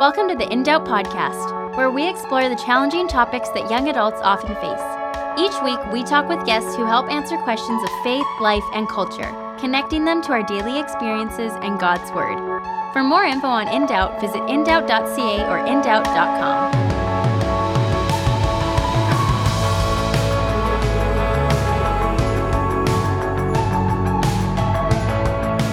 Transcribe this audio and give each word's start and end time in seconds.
Welcome 0.00 0.28
to 0.28 0.34
the 0.34 0.52
In 0.52 0.64
Doubt 0.64 0.84
podcast, 0.86 1.76
where 1.76 1.88
we 1.88 2.08
explore 2.08 2.48
the 2.48 2.56
challenging 2.56 3.06
topics 3.06 3.48
that 3.50 3.70
young 3.70 3.88
adults 3.88 4.20
often 4.22 4.56
face. 4.56 4.82
Each 5.38 5.54
week, 5.62 5.78
we 5.92 6.02
talk 6.02 6.28
with 6.28 6.44
guests 6.44 6.74
who 6.74 6.84
help 6.84 7.08
answer 7.08 7.36
questions 7.38 7.80
of 7.80 7.88
faith, 8.02 8.26
life, 8.40 8.64
and 8.72 8.88
culture, 8.88 9.32
connecting 9.56 10.04
them 10.04 10.20
to 10.22 10.32
our 10.32 10.42
daily 10.42 10.80
experiences 10.80 11.52
and 11.62 11.78
God's 11.78 12.10
Word. 12.10 12.38
For 12.92 13.04
more 13.04 13.22
info 13.22 13.46
on 13.46 13.68
In 13.68 13.86
Doubt, 13.86 14.20
visit 14.20 14.40
indoubt.ca 14.42 15.48
or 15.48 15.64
indoubt.com. 15.64 16.72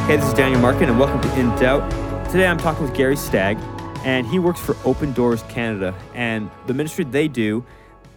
Hey, 0.08 0.18
this 0.18 0.28
is 0.28 0.34
Daniel 0.36 0.62
Markin, 0.62 0.90
and 0.90 1.00
welcome 1.00 1.20
to 1.22 1.40
In 1.40 1.50
Doubt. 1.56 1.90
Today 2.30 2.46
I'm 2.46 2.60
talking 2.60 2.84
with 2.84 2.94
Gary 2.94 3.18
Stagg, 3.18 3.58
and 4.04 4.26
he 4.26 4.40
works 4.40 4.60
for 4.60 4.76
Open 4.84 5.14
Doors 5.14 5.44
Canada. 5.44 5.96
And 6.14 6.50
the 6.68 6.74
ministry 6.74 7.04
they 7.04 7.28
do, 7.28 7.66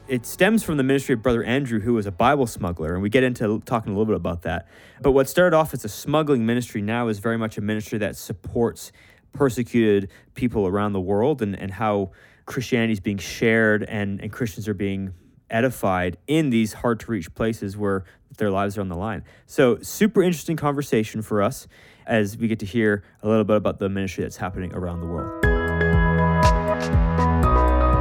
it 0.08 0.26
stems 0.26 0.62
from 0.62 0.76
the 0.76 0.82
ministry 0.82 1.14
of 1.14 1.22
Brother 1.22 1.44
Andrew, 1.44 1.80
who 1.80 1.94
was 1.94 2.06
a 2.06 2.12
Bible 2.12 2.46
smuggler, 2.46 2.94
and 2.94 3.02
we 3.02 3.10
get 3.10 3.22
into 3.22 3.60
talking 3.64 3.92
a 3.92 3.94
little 3.94 4.06
bit 4.06 4.16
about 4.16 4.42
that. 4.42 4.68
But 5.00 5.12
what 5.12 5.28
started 5.28 5.56
off 5.56 5.74
as 5.74 5.84
a 5.84 5.88
smuggling 5.88 6.46
ministry 6.46 6.82
now 6.82 7.08
is 7.08 7.18
very 7.18 7.38
much 7.38 7.58
a 7.58 7.60
ministry 7.60 7.98
that 7.98 8.16
supports 8.16 8.92
persecuted 9.32 10.10
people 10.34 10.66
around 10.66 10.92
the 10.92 11.00
world 11.00 11.42
and, 11.42 11.58
and 11.58 11.70
how 11.70 12.12
Christianity 12.46 12.92
is 12.92 13.00
being 13.00 13.18
shared 13.18 13.82
and, 13.82 14.20
and 14.20 14.32
Christians 14.32 14.68
are 14.68 14.74
being 14.74 15.12
edified 15.50 16.16
in 16.26 16.50
these 16.50 16.72
hard 16.72 17.00
to 17.00 17.10
reach 17.10 17.32
places 17.34 17.76
where 17.76 18.04
their 18.38 18.50
lives 18.50 18.78
are 18.78 18.80
on 18.80 18.88
the 18.88 18.96
line. 18.96 19.22
So, 19.46 19.78
super 19.80 20.22
interesting 20.22 20.56
conversation 20.56 21.22
for 21.22 21.42
us 21.42 21.68
as 22.06 22.36
we 22.36 22.48
get 22.48 22.58
to 22.60 22.66
hear 22.66 23.04
a 23.22 23.28
little 23.28 23.44
bit 23.44 23.56
about 23.56 23.78
the 23.78 23.88
ministry 23.88 24.24
that's 24.24 24.36
happening 24.36 24.74
around 24.74 25.00
the 25.00 25.06
world. 25.06 25.43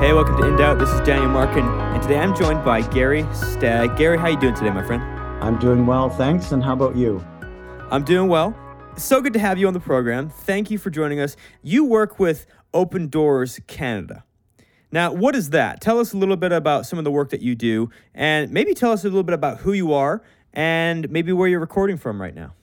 Hey, 0.04 0.12
welcome 0.12 0.36
to 0.36 0.44
In 0.46 0.58
Doubt. 0.58 0.80
This 0.80 0.90
is 0.90 1.00
Daniel 1.08 1.30
Markin, 1.30 1.64
and 1.64 2.02
today 2.04 2.18
I'm 2.18 2.36
joined 2.36 2.66
by 2.66 2.82
Gary 2.82 3.26
Stagg. 3.32 3.96
Gary, 3.96 4.18
how 4.18 4.28
you 4.28 4.38
doing 4.38 4.54
today, 4.54 4.70
my 4.70 4.86
friend? 4.86 5.02
I'm 5.42 5.58
doing 5.59 5.86
well, 5.86 6.09
thanks. 6.09 6.52
And 6.52 6.62
how 6.62 6.73
about 6.73 6.98
you? 6.98 7.26
I'm 7.90 8.04
doing 8.04 8.28
well. 8.28 8.54
So 8.98 9.22
good 9.22 9.31
to 9.31 9.40
have 9.40 9.58
you 9.58 9.66
on 9.66 9.74
the 9.74 9.80
program. 9.80 10.28
Thank 10.28 10.70
you 10.70 10.78
for 10.78 10.90
joining 10.90 11.22
us. 11.22 11.38
You 11.62 11.86
work 11.86 12.20
with 12.20 12.46
Open 12.74 13.08
Doors 13.08 13.62
Canada. 13.68 14.26
Now, 14.92 15.14
what 15.14 15.38
is 15.38 15.52
that? 15.52 15.80
Tell 15.80 16.00
us 16.00 16.12
a 16.12 16.18
little 16.18 16.36
bit 16.36 16.52
about 16.52 16.86
some 16.86 17.00
of 17.00 17.06
the 17.06 17.12
work 17.12 17.30
that 17.30 17.42
you 17.42 17.56
do, 17.56 17.90
and 18.14 18.52
maybe 18.52 18.74
tell 18.74 18.92
us 18.92 19.06
a 19.06 19.08
little 19.08 19.24
bit 19.24 19.36
about 19.36 19.59
who 19.59 19.72
you 19.72 19.94
are 19.94 20.22
and 20.52 21.09
maybe 21.12 21.31
where 21.31 21.48
you're 21.48 21.62
recording 21.62 21.96
from 21.96 22.22
right 22.22 22.36
now. 22.36 22.54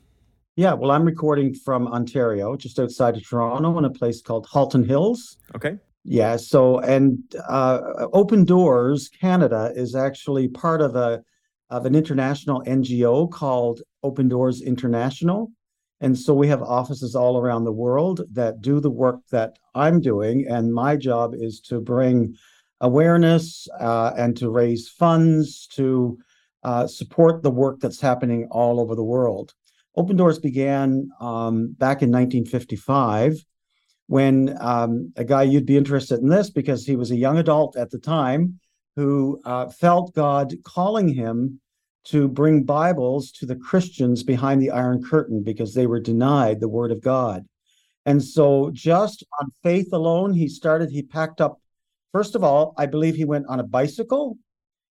Yeah, 0.56 0.74
well, 0.74 0.90
I'm 0.90 1.06
recording 1.06 1.54
from 1.54 1.88
Ontario, 1.88 2.54
just 2.54 2.78
outside 2.78 3.16
of 3.16 3.26
Toronto, 3.26 3.78
in 3.78 3.86
a 3.86 3.90
place 3.90 4.20
called 4.20 4.46
Halton 4.52 4.84
Hills. 4.84 5.38
Okay. 5.56 5.78
Yeah. 6.04 6.36
So, 6.36 6.78
and 6.78 7.18
uh, 7.48 7.80
Open 8.12 8.44
Doors 8.44 9.08
Canada 9.08 9.72
is 9.74 9.94
actually 9.94 10.48
part 10.48 10.80
of 10.80 10.96
a 10.96 11.22
of 11.68 11.86
an 11.86 11.94
international 11.94 12.62
NGO 12.66 13.30
called 13.30 13.82
Open 14.02 14.28
Doors 14.28 14.60
International, 14.60 15.52
and 16.00 16.18
so 16.18 16.32
we 16.34 16.48
have 16.48 16.62
offices 16.62 17.14
all 17.14 17.38
around 17.38 17.64
the 17.64 17.72
world 17.72 18.22
that 18.32 18.62
do 18.62 18.80
the 18.80 18.90
work 18.90 19.20
that 19.30 19.58
I'm 19.74 20.00
doing. 20.00 20.46
And 20.48 20.72
my 20.72 20.96
job 20.96 21.34
is 21.34 21.60
to 21.62 21.80
bring 21.80 22.34
awareness 22.80 23.68
uh, 23.78 24.12
and 24.16 24.36
to 24.38 24.50
raise 24.50 24.88
funds 24.88 25.66
to 25.74 26.18
uh, 26.62 26.86
support 26.86 27.42
the 27.42 27.50
work 27.50 27.80
that's 27.80 28.00
happening 28.00 28.48
all 28.50 28.80
over 28.80 28.94
the 28.94 29.04
world. 29.04 29.54
Open 29.96 30.16
Doors 30.16 30.38
began 30.38 31.10
um, 31.20 31.72
back 31.72 32.02
in 32.02 32.10
1955 32.10 33.44
when 34.10 34.56
um, 34.60 35.12
a 35.14 35.22
guy 35.22 35.44
you'd 35.44 35.64
be 35.64 35.76
interested 35.76 36.18
in 36.18 36.28
this 36.28 36.50
because 36.50 36.84
he 36.84 36.96
was 36.96 37.12
a 37.12 37.16
young 37.16 37.38
adult 37.38 37.76
at 37.76 37.92
the 37.92 37.98
time 37.98 38.58
who 38.96 39.40
uh, 39.44 39.68
felt 39.68 40.12
God 40.16 40.52
calling 40.64 41.06
him 41.06 41.60
to 42.06 42.26
bring 42.26 42.64
Bibles 42.64 43.30
to 43.30 43.46
the 43.46 43.54
Christians 43.54 44.24
behind 44.24 44.60
the 44.60 44.72
Iron 44.72 45.00
Curtain 45.00 45.44
because 45.44 45.74
they 45.74 45.86
were 45.86 46.00
denied 46.00 46.58
the 46.58 46.68
Word 46.68 46.90
of 46.90 47.00
God. 47.00 47.46
And 48.04 48.20
so, 48.20 48.72
just 48.72 49.22
on 49.40 49.52
faith 49.62 49.92
alone, 49.92 50.34
he 50.34 50.48
started, 50.48 50.90
he 50.90 51.02
packed 51.04 51.40
up. 51.40 51.60
First 52.10 52.34
of 52.34 52.42
all, 52.42 52.74
I 52.76 52.86
believe 52.86 53.14
he 53.14 53.24
went 53.24 53.46
on 53.46 53.60
a 53.60 53.64
bicycle. 53.78 54.36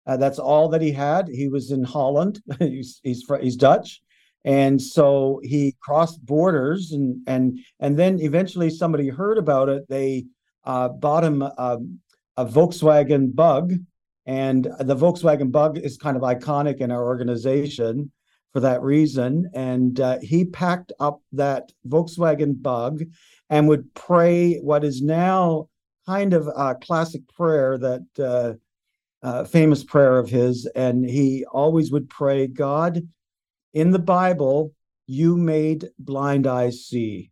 Uh, 0.08 0.18
that's 0.18 0.40
all 0.40 0.70
that 0.70 0.82
he 0.82 0.92
had. 0.92 1.28
He 1.28 1.50
was 1.50 1.70
in 1.70 1.84
Holland. 1.84 2.42
he's, 2.58 3.00
he's 3.04 3.24
he's 3.40 3.58
Dutch, 3.58 4.02
and 4.44 4.81
so 4.81 5.40
he 5.44 5.76
crossed 5.80 6.26
borders, 6.26 6.92
and 6.92 7.22
and 7.28 7.59
and 7.80 7.98
then 7.98 8.20
eventually 8.20 8.70
somebody 8.70 9.09
heard 9.09 9.38
about 9.38 9.70
it. 9.70 9.88
They 9.90 10.26
uh, 10.64 10.90
bought 10.90 11.24
him 11.24 11.42
a, 11.42 11.80
a 12.38 12.46
Volkswagen 12.46 13.34
Bug, 13.34 13.74
and 14.26 14.66
the 14.80 14.96
Volkswagen 14.96 15.52
Bug 15.52 15.78
is 15.78 15.98
kind 15.98 16.18
of 16.18 16.24
iconic 16.24 16.78
in 16.78 16.92
our 16.92 17.06
organization 17.06 18.12
for 18.54 18.59
that 18.59 18.81
reason. 18.81 19.50
And 19.54 20.00
uh, 20.00 20.20
he 20.22 20.46
packed 20.46 20.94
up 21.00 21.22
that 21.34 21.72
Volkswagen 21.88 22.62
Bug 22.62 23.04
and 23.50 23.68
would 23.68 23.94
pray 23.96 24.58
what 24.58 24.84
is 24.84 25.02
now 25.02 25.70
kind 26.06 26.34
of 26.34 26.48
a 26.48 26.75
classic 26.75 27.22
prayer 27.36 27.78
that 27.78 28.06
uh, 28.20 28.54
uh, 29.25 29.44
famous 29.46 29.84
prayer 29.84 30.20
of 30.20 30.30
his. 30.30 30.66
And 30.75 31.04
he 31.10 31.46
always 31.52 31.92
would 31.92 32.10
pray, 32.10 32.48
God, 32.48 33.08
in 33.74 33.92
the 33.92 34.00
Bible, 34.00 34.74
you 35.08 35.38
made 35.38 35.90
blind 36.00 36.48
eyes 36.48 36.86
see. 36.86 37.32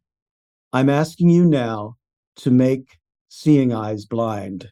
I'm 0.73 0.89
asking 0.89 1.29
you 1.29 1.45
now 1.45 1.97
to 2.37 2.51
make 2.51 2.97
seeing 3.29 3.73
eyes 3.73 4.05
blind. 4.05 4.69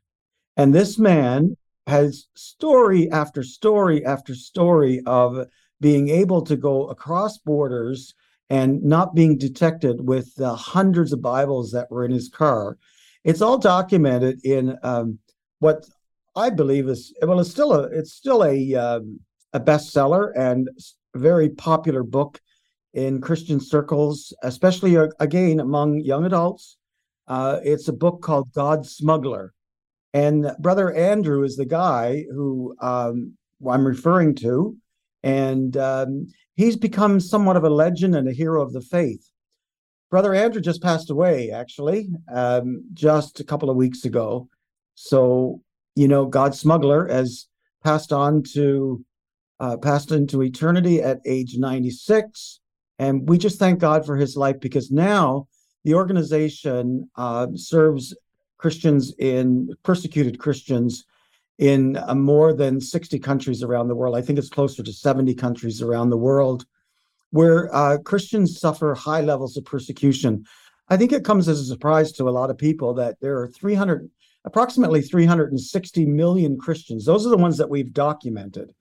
And 0.57 0.74
this 0.74 0.97
man 0.97 1.56
has 1.88 2.28
story 2.35 3.09
after 3.12 3.44
story 3.44 4.06
after 4.06 4.35
story 4.35 5.02
of 5.06 5.47
being 5.81 6.09
able 6.09 6.41
to 6.44 6.56
go 6.56 6.88
across 6.88 7.38
borders 7.38 8.13
and 8.50 8.84
not 8.84 9.16
being 9.16 9.38
detected 9.38 10.07
with 10.07 10.34
the 10.36 10.53
hundreds 10.53 11.13
of 11.13 11.22
Bibles 11.22 11.72
that 11.72 11.90
were 11.91 12.03
in 12.03 12.12
his 12.12 12.30
car. 12.30 12.78
It's 13.24 13.41
all 13.41 13.57
documented 13.57 14.44
in 14.44 14.78
um, 14.84 15.19
what 15.59 15.88
I 16.36 16.50
believe 16.50 16.88
is 16.88 17.13
well, 17.22 17.40
it's 17.40 17.51
still 17.51 17.74
a 17.74 17.84
it's 17.84 18.13
still 18.13 18.44
a 18.44 18.75
um, 18.75 19.19
a 19.53 19.59
bestseller 19.59 20.31
and 20.36 20.69
very 21.15 21.49
popular 21.49 22.03
book 22.03 22.39
in 22.93 23.21
Christian 23.21 23.59
circles, 23.59 24.33
especially 24.43 24.97
uh, 24.97 25.07
again 25.19 25.59
among 25.59 25.99
young 25.99 26.25
adults. 26.25 26.77
Uh, 27.27 27.59
it's 27.63 27.87
a 27.87 27.93
book 27.93 28.21
called 28.21 28.51
God 28.53 28.85
Smuggler, 28.85 29.53
and 30.13 30.51
Brother 30.59 30.91
Andrew 30.93 31.43
is 31.43 31.55
the 31.55 31.65
guy 31.65 32.25
who 32.31 32.75
um, 32.81 33.37
I'm 33.67 33.85
referring 33.85 34.35
to. 34.35 34.77
And 35.21 35.75
um, 35.75 36.27
he's 36.55 36.77
become 36.77 37.19
somewhat 37.19 37.57
of 37.57 37.65
a 37.65 37.69
legend 37.69 38.15
and 38.15 38.27
a 38.27 38.33
hero 38.33 38.61
of 38.61 38.71
the 38.71 38.81
faith. 38.81 39.29
Brother 40.09 40.33
Andrew 40.33 40.61
just 40.61 40.81
passed 40.81 41.09
away, 41.09 41.51
actually, 41.51 42.09
um, 42.33 42.85
just 42.93 43.39
a 43.39 43.43
couple 43.43 43.69
of 43.69 43.75
weeks 43.75 44.05
ago. 44.05 44.47
So, 44.95 45.61
you 45.95 46.07
know, 46.07 46.25
God 46.25 46.55
Smuggler 46.55 47.07
has 47.07 47.47
passed 47.83 48.11
on 48.11 48.43
to, 48.53 49.03
uh, 49.59 49.77
passed 49.77 50.11
into 50.11 50.41
eternity 50.41 51.01
at 51.01 51.19
age 51.25 51.57
96. 51.57 52.59
And 52.97 53.27
we 53.27 53.37
just 53.37 53.59
thank 53.59 53.79
God 53.79 54.05
for 54.05 54.17
his 54.17 54.35
life 54.35 54.59
because 54.59 54.91
now 54.91 55.47
the 55.83 55.93
organization 55.93 57.09
uh, 57.15 57.47
serves 57.55 58.15
Christians 58.57 59.13
in 59.17 59.73
persecuted 59.83 60.39
Christians 60.39 61.05
in 61.57 61.97
uh, 61.97 62.15
more 62.15 62.53
than 62.53 62.79
60 62.79 63.19
countries 63.19 63.63
around 63.63 63.87
the 63.87 63.95
world. 63.95 64.15
I 64.15 64.21
think 64.21 64.39
it's 64.39 64.49
closer 64.49 64.83
to 64.83 64.93
70 64.93 65.33
countries 65.35 65.81
around 65.81 66.09
the 66.09 66.17
world 66.17 66.65
where 67.31 67.73
uh, 67.75 67.97
Christians 67.99 68.59
suffer 68.59 68.95
high 68.95 69.21
levels 69.21 69.55
of 69.55 69.65
persecution. 69.65 70.45
I 70.89 70.97
think 70.97 71.11
it 71.11 71.25
comes 71.25 71.47
as 71.47 71.59
a 71.59 71.65
surprise 71.65 72.12
to 72.13 72.27
a 72.27 72.31
lot 72.31 72.50
of 72.50 72.57
people 72.57 72.94
that 72.95 73.17
there 73.21 73.39
are 73.39 73.47
300, 73.47 74.09
approximately 74.45 75.01
360 75.01 76.05
million 76.05 76.57
Christians. 76.57 77.05
Those 77.05 77.25
are 77.25 77.29
the 77.29 77.38
ones 77.38 77.57
that 77.57 77.69
we've 77.69 77.94
documented. 77.94 78.73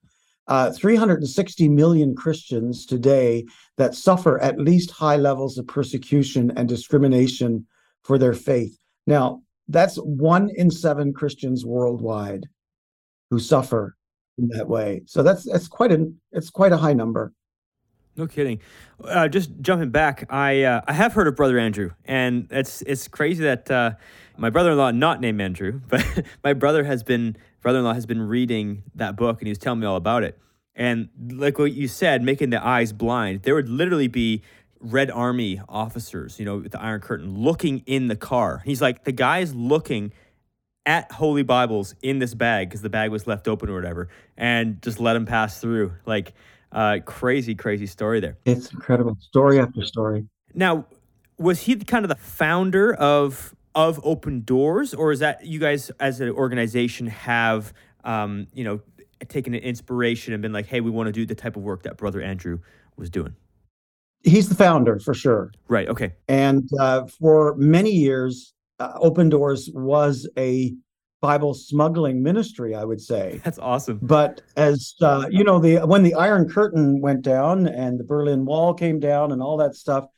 Uh, 0.48 0.72
360 0.72 1.68
million 1.68 2.16
Christians 2.16 2.86
today 2.86 3.44
that 3.76 3.94
suffer 3.94 4.40
at 4.40 4.58
least 4.58 4.90
high 4.90 5.16
levels 5.16 5.58
of 5.58 5.66
persecution 5.66 6.50
and 6.56 6.66
discrimination 6.66 7.66
for 8.02 8.16
their 8.16 8.32
faith. 8.32 8.78
Now, 9.06 9.42
that's 9.68 9.96
one 9.96 10.50
in 10.56 10.70
seven 10.70 11.12
Christians 11.12 11.66
worldwide 11.66 12.46
who 13.30 13.38
suffer 13.38 13.96
in 14.38 14.48
that 14.48 14.68
way. 14.68 15.02
So 15.06 15.22
that's 15.22 15.44
that's 15.44 15.68
quite 15.68 15.92
a 15.92 16.10
it's 16.32 16.50
quite 16.50 16.72
a 16.72 16.76
high 16.76 16.94
number. 16.94 17.32
No 18.16 18.26
kidding. 18.26 18.60
Uh, 19.04 19.28
just 19.28 19.50
jumping 19.60 19.90
back, 19.90 20.26
I 20.28 20.62
uh, 20.62 20.80
I 20.88 20.92
have 20.92 21.12
heard 21.12 21.28
of 21.28 21.36
Brother 21.36 21.58
Andrew, 21.58 21.90
and 22.04 22.48
it's 22.50 22.82
it's 22.82 23.06
crazy 23.06 23.44
that 23.44 23.70
uh, 23.70 23.92
my 24.36 24.50
brother-in-law, 24.50 24.92
not 24.92 25.20
named 25.20 25.40
Andrew, 25.40 25.80
but 25.88 26.04
my 26.44 26.52
brother 26.52 26.84
has 26.84 27.02
been 27.02 27.36
brother-in-law 27.60 27.94
has 27.94 28.06
been 28.06 28.22
reading 28.22 28.82
that 28.94 29.16
book, 29.16 29.40
and 29.40 29.46
he 29.46 29.50
was 29.50 29.58
telling 29.58 29.81
me 29.81 29.87
all 29.87 29.96
about 29.96 30.22
it. 30.22 30.38
And 30.75 31.08
like 31.32 31.58
what 31.58 31.72
you 31.72 31.88
said, 31.88 32.22
making 32.22 32.50
the 32.50 32.64
eyes 32.64 32.93
blind, 32.93 33.43
there 33.43 33.55
would 33.55 33.69
literally 33.69 34.08
be 34.08 34.43
Red 34.81 35.10
Army 35.10 35.60
officers, 35.69 36.38
you 36.38 36.44
know, 36.44 36.58
with 36.58 36.72
the 36.72 36.81
Iron 36.81 37.00
Curtain, 37.00 37.37
looking 37.37 37.82
in 37.87 38.06
the 38.06 38.14
car. 38.14 38.62
He's 38.64 38.81
like, 38.81 39.05
the 39.05 39.12
guy's 39.12 39.55
looking 39.55 40.12
at 40.87 41.10
Holy 41.10 41.43
Bibles 41.43 41.94
in 42.00 42.20
this 42.20 42.32
bag 42.32 42.69
because 42.69 42.82
the 42.82 42.88
bag 42.88 43.10
was 43.10 43.26
left 43.26 43.49
open 43.49 43.69
or 43.69 43.75
whatever, 43.75 44.08
and 44.37 44.81
just 44.81 45.00
let 45.00 45.16
him 45.16 45.26
pass 45.26 45.60
through. 45.60 45.93
Like, 46.06 46.32
uh, 46.70 46.99
crazy, 47.05 47.55
crazy 47.55 47.87
story 47.87 48.20
there. 48.20 48.38
It's 48.44 48.72
incredible. 48.72 49.16
Story 49.20 49.58
after 49.58 49.82
story. 49.82 50.26
Now, 50.55 50.87
was 51.38 51.60
he 51.60 51.76
kind 51.76 52.05
of 52.05 52.08
the 52.08 52.16
founder 52.16 52.94
of 52.94 53.55
of 53.78 54.00
Open 54.02 54.40
Doors, 54.40 54.92
or 54.92 55.12
is 55.12 55.20
that 55.20 55.46
you 55.46 55.60
guys 55.60 55.88
as 56.00 56.20
an 56.20 56.30
organization 56.30 57.06
have, 57.06 57.72
um, 58.02 58.48
you 58.52 58.64
know, 58.64 58.80
taken 59.28 59.54
an 59.54 59.62
inspiration 59.62 60.32
and 60.32 60.42
been 60.42 60.52
like, 60.52 60.66
hey, 60.66 60.80
we 60.80 60.90
want 60.90 61.06
to 61.06 61.12
do 61.12 61.25
the 61.25 61.36
type 61.36 61.54
of 61.56 61.62
work 61.62 61.84
that 61.84 61.96
Brother 61.96 62.20
Andrew 62.20 62.58
was 62.96 63.08
doing? 63.08 63.36
He's 64.25 64.48
the 64.48 64.56
founder 64.56 64.98
for 64.98 65.14
sure. 65.14 65.52
Right. 65.69 65.86
Okay. 65.88 66.12
And 66.26 66.69
uh, 66.80 67.06
for 67.06 67.54
many 67.54 67.92
years, 67.92 68.52
uh, 68.80 68.94
Open 68.96 69.28
Doors 69.28 69.70
was 69.72 70.28
a 70.36 70.74
Bible 71.20 71.54
smuggling 71.54 72.20
ministry, 72.20 72.74
I 72.74 72.84
would 72.84 73.00
say. 73.00 73.40
That's 73.44 73.60
awesome. 73.60 74.00
But 74.02 74.42
as 74.56 74.96
uh, 75.00 75.26
you 75.31 75.44
know, 75.44 75.60
the 75.60 75.86
when 75.86 76.02
the 76.02 76.14
Iron 76.14 76.48
Curtain 76.48 77.00
went 77.00 77.22
down 77.22 77.69
and 77.69 78.00
the 78.00 78.04
Berlin 78.04 78.44
Wall 78.44 78.74
came 78.74 78.98
down 78.98 79.31
and 79.31 79.40
all 79.40 79.56
that 79.58 79.76
stuff, 79.76 80.08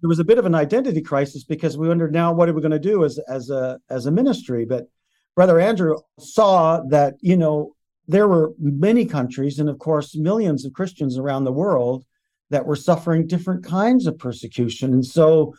there 0.00 0.08
was 0.08 0.18
a 0.18 0.24
bit 0.24 0.38
of 0.38 0.46
an 0.46 0.54
identity 0.54 1.00
crisis 1.00 1.44
because 1.44 1.76
we 1.76 1.88
wondered 1.88 2.12
now 2.12 2.32
what 2.32 2.48
are 2.48 2.52
we 2.52 2.60
going 2.60 2.72
to 2.72 2.78
do 2.78 3.04
as 3.04 3.18
as 3.28 3.50
a 3.50 3.78
as 3.90 4.06
a 4.06 4.10
ministry. 4.10 4.64
But 4.64 4.86
Brother 5.34 5.60
Andrew 5.60 5.96
saw 6.18 6.80
that 6.88 7.14
you 7.20 7.36
know 7.36 7.74
there 8.08 8.28
were 8.28 8.52
many 8.58 9.04
countries 9.04 9.58
and 9.58 9.68
of 9.68 9.78
course 9.78 10.16
millions 10.16 10.64
of 10.64 10.72
Christians 10.72 11.18
around 11.18 11.44
the 11.44 11.52
world 11.52 12.04
that 12.50 12.66
were 12.66 12.76
suffering 12.76 13.26
different 13.26 13.64
kinds 13.64 14.06
of 14.06 14.18
persecution, 14.18 14.92
and 14.92 15.04
so 15.04 15.54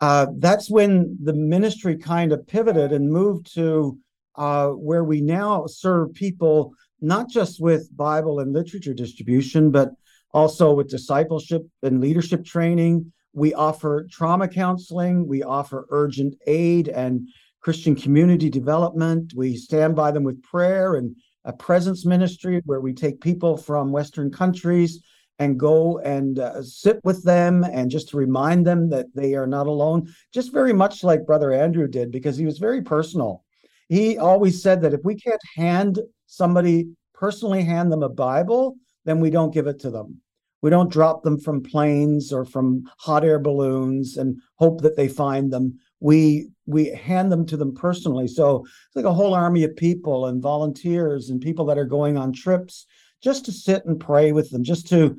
uh, 0.00 0.26
that's 0.38 0.68
when 0.68 1.16
the 1.22 1.32
ministry 1.32 1.96
kind 1.96 2.32
of 2.32 2.46
pivoted 2.46 2.92
and 2.92 3.10
moved 3.10 3.54
to 3.54 3.96
uh, 4.34 4.68
where 4.68 5.04
we 5.04 5.20
now 5.20 5.66
serve 5.66 6.12
people 6.14 6.74
not 7.00 7.28
just 7.28 7.60
with 7.60 7.94
Bible 7.96 8.40
and 8.40 8.52
literature 8.52 8.94
distribution, 8.94 9.70
but 9.70 9.90
also 10.32 10.72
with 10.72 10.88
discipleship 10.88 11.62
and 11.82 12.00
leadership 12.00 12.44
training. 12.44 13.12
We 13.32 13.54
offer 13.54 14.06
trauma 14.10 14.48
counseling, 14.48 15.26
we 15.26 15.42
offer 15.42 15.86
urgent 15.90 16.34
aid 16.46 16.88
and 16.88 17.28
Christian 17.60 17.94
community 17.94 18.50
development. 18.50 19.32
We 19.36 19.56
stand 19.56 19.94
by 19.96 20.10
them 20.10 20.24
with 20.24 20.42
prayer 20.42 20.96
and 20.96 21.16
a 21.44 21.52
presence 21.52 22.04
ministry 22.04 22.60
where 22.66 22.80
we 22.80 22.92
take 22.92 23.20
people 23.20 23.56
from 23.56 23.92
Western 23.92 24.30
countries 24.30 25.02
and 25.38 25.58
go 25.58 25.98
and 26.00 26.38
uh, 26.38 26.62
sit 26.62 27.00
with 27.04 27.24
them 27.24 27.64
and 27.64 27.90
just 27.90 28.10
to 28.10 28.16
remind 28.16 28.66
them 28.66 28.90
that 28.90 29.06
they 29.14 29.34
are 29.34 29.46
not 29.46 29.66
alone, 29.66 30.12
just 30.32 30.52
very 30.52 30.72
much 30.72 31.02
like 31.02 31.26
Brother 31.26 31.52
Andrew 31.52 31.88
did, 31.88 32.12
because 32.12 32.36
he 32.36 32.44
was 32.44 32.58
very 32.58 32.82
personal 32.82 33.42
he 33.92 34.16
always 34.16 34.62
said 34.62 34.80
that 34.80 34.94
if 34.94 35.04
we 35.04 35.14
can't 35.14 35.42
hand 35.54 35.98
somebody 36.24 36.88
personally 37.12 37.62
hand 37.62 37.92
them 37.92 38.02
a 38.02 38.08
Bible, 38.08 38.76
then 39.04 39.20
we 39.20 39.28
don't 39.28 39.52
give 39.52 39.66
it 39.66 39.80
to 39.80 39.90
them. 39.90 40.21
We 40.62 40.70
don't 40.70 40.92
drop 40.92 41.22
them 41.22 41.38
from 41.38 41.62
planes 41.62 42.32
or 42.32 42.44
from 42.44 42.84
hot 42.98 43.24
air 43.24 43.38
balloons 43.38 44.16
and 44.16 44.40
hope 44.56 44.80
that 44.82 44.96
they 44.96 45.08
find 45.08 45.52
them. 45.52 45.78
We 46.00 46.48
we 46.66 46.86
hand 46.86 47.30
them 47.30 47.44
to 47.46 47.56
them 47.56 47.74
personally. 47.74 48.28
So 48.28 48.64
it's 48.64 48.96
like 48.96 49.04
a 49.04 49.12
whole 49.12 49.34
army 49.34 49.64
of 49.64 49.76
people 49.76 50.26
and 50.26 50.40
volunteers 50.40 51.30
and 51.30 51.40
people 51.40 51.64
that 51.66 51.78
are 51.78 51.84
going 51.84 52.16
on 52.16 52.32
trips 52.32 52.86
just 53.22 53.44
to 53.44 53.52
sit 53.52 53.84
and 53.84 54.00
pray 54.00 54.32
with 54.32 54.50
them, 54.50 54.64
just 54.64 54.88
to 54.88 55.18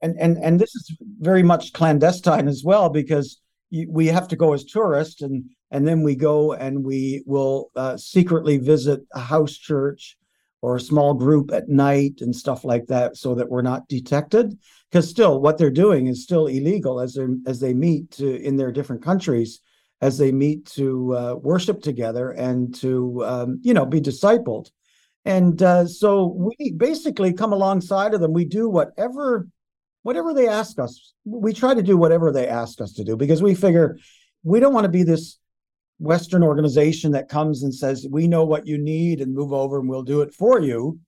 and 0.00 0.16
and 0.18 0.38
and 0.38 0.60
this 0.60 0.74
is 0.74 0.96
very 1.18 1.42
much 1.42 1.72
clandestine 1.72 2.48
as 2.48 2.62
well 2.64 2.88
because 2.88 3.40
we 3.88 4.06
have 4.06 4.28
to 4.28 4.36
go 4.36 4.52
as 4.52 4.64
tourists 4.64 5.22
and 5.22 5.44
and 5.70 5.88
then 5.88 6.02
we 6.02 6.14
go 6.14 6.52
and 6.52 6.84
we 6.84 7.24
will 7.26 7.70
uh, 7.74 7.96
secretly 7.96 8.58
visit 8.58 9.00
a 9.14 9.18
house 9.18 9.56
church 9.56 10.16
or 10.64 10.76
a 10.76 10.80
small 10.80 11.12
group 11.12 11.52
at 11.52 11.68
night 11.68 12.22
and 12.22 12.34
stuff 12.34 12.64
like 12.64 12.86
that 12.86 13.18
so 13.18 13.34
that 13.34 13.50
we're 13.50 13.60
not 13.60 13.86
detected. 13.86 14.58
Because 14.90 15.06
still 15.06 15.38
what 15.42 15.58
they're 15.58 15.70
doing 15.70 16.06
is 16.06 16.22
still 16.22 16.46
illegal 16.46 17.00
as 17.00 17.12
they 17.12 17.26
as 17.46 17.60
they 17.60 17.74
meet 17.74 18.12
to, 18.12 18.42
in 18.42 18.56
their 18.56 18.72
different 18.72 19.02
countries 19.02 19.60
as 20.00 20.16
they 20.16 20.32
meet 20.32 20.64
to 20.64 21.14
uh, 21.14 21.34
worship 21.34 21.82
together 21.82 22.30
and 22.30 22.74
to 22.76 23.22
um, 23.26 23.60
you 23.62 23.74
know 23.74 23.84
be 23.84 24.00
discipled. 24.00 24.70
And 25.26 25.62
uh, 25.62 25.86
so 25.86 26.28
we 26.28 26.72
basically 26.72 27.34
come 27.34 27.52
alongside 27.52 28.14
of 28.14 28.22
them. 28.22 28.32
We 28.32 28.46
do 28.46 28.70
whatever 28.70 29.46
whatever 30.02 30.32
they 30.32 30.48
ask 30.48 30.78
us. 30.78 31.12
We 31.26 31.52
try 31.52 31.74
to 31.74 31.82
do 31.82 31.98
whatever 31.98 32.32
they 32.32 32.48
ask 32.48 32.80
us 32.80 32.94
to 32.94 33.04
do 33.04 33.18
because 33.18 33.42
we 33.42 33.54
figure 33.54 33.98
we 34.42 34.60
don't 34.60 34.72
want 34.72 34.84
to 34.84 34.96
be 34.98 35.02
this 35.02 35.38
Western 35.98 36.42
organization 36.42 37.12
that 37.12 37.28
comes 37.28 37.62
and 37.62 37.74
says, 37.74 38.06
we 38.10 38.26
know 38.26 38.44
what 38.44 38.66
you 38.66 38.78
need 38.78 39.20
and 39.20 39.34
move 39.34 39.52
over 39.52 39.78
and 39.78 39.88
we'll 39.88 40.02
do 40.02 40.20
it 40.22 40.34
for 40.34 40.60
you. 40.60 40.98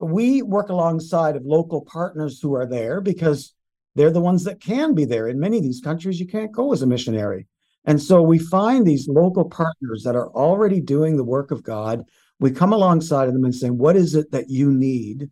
We 0.00 0.42
work 0.42 0.68
alongside 0.68 1.36
of 1.36 1.44
local 1.44 1.82
partners 1.82 2.40
who 2.40 2.54
are 2.54 2.66
there 2.66 3.00
because 3.00 3.54
they're 3.94 4.10
the 4.10 4.20
ones 4.20 4.44
that 4.44 4.60
can 4.60 4.94
be 4.94 5.04
there. 5.04 5.28
In 5.28 5.38
many 5.38 5.58
of 5.58 5.62
these 5.62 5.80
countries, 5.80 6.18
you 6.18 6.26
can't 6.26 6.52
go 6.52 6.72
as 6.72 6.82
a 6.82 6.86
missionary. 6.86 7.46
And 7.84 8.00
so 8.00 8.22
we 8.22 8.38
find 8.38 8.86
these 8.86 9.08
local 9.08 9.48
partners 9.48 10.02
that 10.04 10.16
are 10.16 10.30
already 10.30 10.80
doing 10.80 11.16
the 11.16 11.24
work 11.24 11.50
of 11.50 11.62
God. 11.62 12.02
We 12.40 12.50
come 12.50 12.72
alongside 12.72 13.28
of 13.28 13.34
them 13.34 13.44
and 13.44 13.54
say, 13.54 13.70
What 13.70 13.94
is 13.94 14.14
it 14.14 14.32
that 14.32 14.50
you 14.50 14.72
need? 14.72 15.30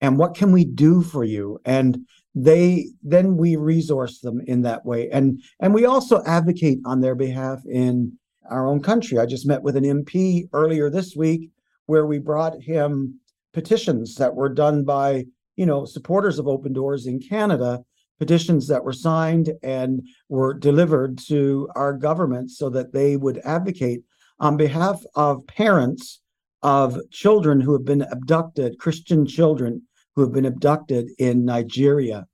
And 0.00 0.18
what 0.18 0.34
can 0.34 0.52
we 0.52 0.64
do 0.64 1.00
for 1.00 1.24
you? 1.24 1.58
And 1.64 2.06
they 2.36 2.88
then 3.02 3.38
we 3.38 3.56
resource 3.56 4.20
them 4.20 4.42
in 4.46 4.60
that 4.60 4.84
way 4.84 5.08
and 5.10 5.42
and 5.58 5.72
we 5.72 5.86
also 5.86 6.22
advocate 6.24 6.78
on 6.84 7.00
their 7.00 7.14
behalf 7.14 7.60
in 7.64 8.12
our 8.50 8.66
own 8.66 8.80
country 8.82 9.18
i 9.18 9.26
just 9.26 9.46
met 9.46 9.62
with 9.62 9.76
an 9.76 9.84
mp 9.84 10.48
earlier 10.52 10.90
this 10.90 11.14
week 11.16 11.50
where 11.86 12.06
we 12.06 12.18
brought 12.18 12.60
him 12.62 13.18
petitions 13.52 14.14
that 14.16 14.34
were 14.34 14.48
done 14.48 14.84
by 14.84 15.24
you 15.56 15.66
know 15.66 15.84
supporters 15.84 16.38
of 16.38 16.48
open 16.48 16.72
doors 16.72 17.06
in 17.06 17.20
canada 17.20 17.82
petitions 18.18 18.66
that 18.66 18.82
were 18.82 18.92
signed 18.92 19.52
and 19.62 20.02
were 20.28 20.54
delivered 20.54 21.18
to 21.18 21.68
our 21.74 21.92
government 21.92 22.50
so 22.50 22.70
that 22.70 22.92
they 22.92 23.16
would 23.16 23.38
advocate 23.44 24.02
on 24.40 24.56
behalf 24.56 25.02
of 25.14 25.46
parents 25.46 26.20
of 26.62 26.98
children 27.10 27.60
who 27.60 27.72
have 27.72 27.84
been 27.84 28.02
abducted 28.02 28.78
christian 28.78 29.26
children 29.26 29.82
who 30.16 30.22
have 30.22 30.32
been 30.32 30.46
abducted 30.46 31.10
in 31.18 31.44
Nigeria. 31.44 32.26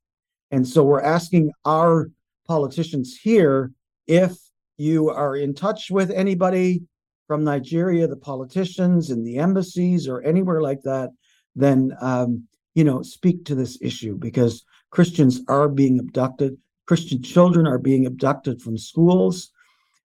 And 0.50 0.66
so 0.66 0.84
we're 0.84 1.02
asking 1.02 1.50
our 1.64 2.10
politicians 2.46 3.18
here 3.20 3.72
if 4.06 4.36
you 4.82 5.08
are 5.08 5.36
in 5.36 5.54
touch 5.54 5.90
with 5.90 6.10
anybody 6.10 6.82
from 7.26 7.44
Nigeria, 7.44 8.06
the 8.06 8.16
politicians 8.16 9.10
in 9.10 9.24
the 9.24 9.38
embassies 9.38 10.08
or 10.08 10.20
anywhere 10.22 10.60
like 10.60 10.82
that, 10.82 11.10
then 11.54 11.96
um, 12.00 12.46
you 12.74 12.84
know 12.84 13.02
speak 13.02 13.44
to 13.46 13.54
this 13.54 13.78
issue 13.80 14.16
because 14.16 14.64
Christians 14.90 15.40
are 15.48 15.68
being 15.68 15.98
abducted. 15.98 16.58
Christian 16.86 17.22
children 17.22 17.66
are 17.66 17.78
being 17.78 18.06
abducted 18.06 18.60
from 18.60 18.76
schools 18.76 19.50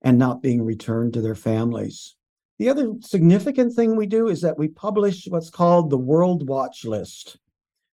and 0.02 0.16
not 0.16 0.42
being 0.42 0.62
returned 0.62 1.12
to 1.14 1.20
their 1.20 1.34
families. 1.34 2.14
The 2.58 2.68
other 2.68 2.94
significant 3.00 3.74
thing 3.74 3.94
we 3.94 4.06
do 4.06 4.28
is 4.28 4.40
that 4.40 4.58
we 4.58 4.68
publish 4.68 5.26
what's 5.28 5.50
called 5.50 5.90
the 5.90 5.98
World 5.98 6.48
Watch 6.48 6.84
List. 6.84 7.38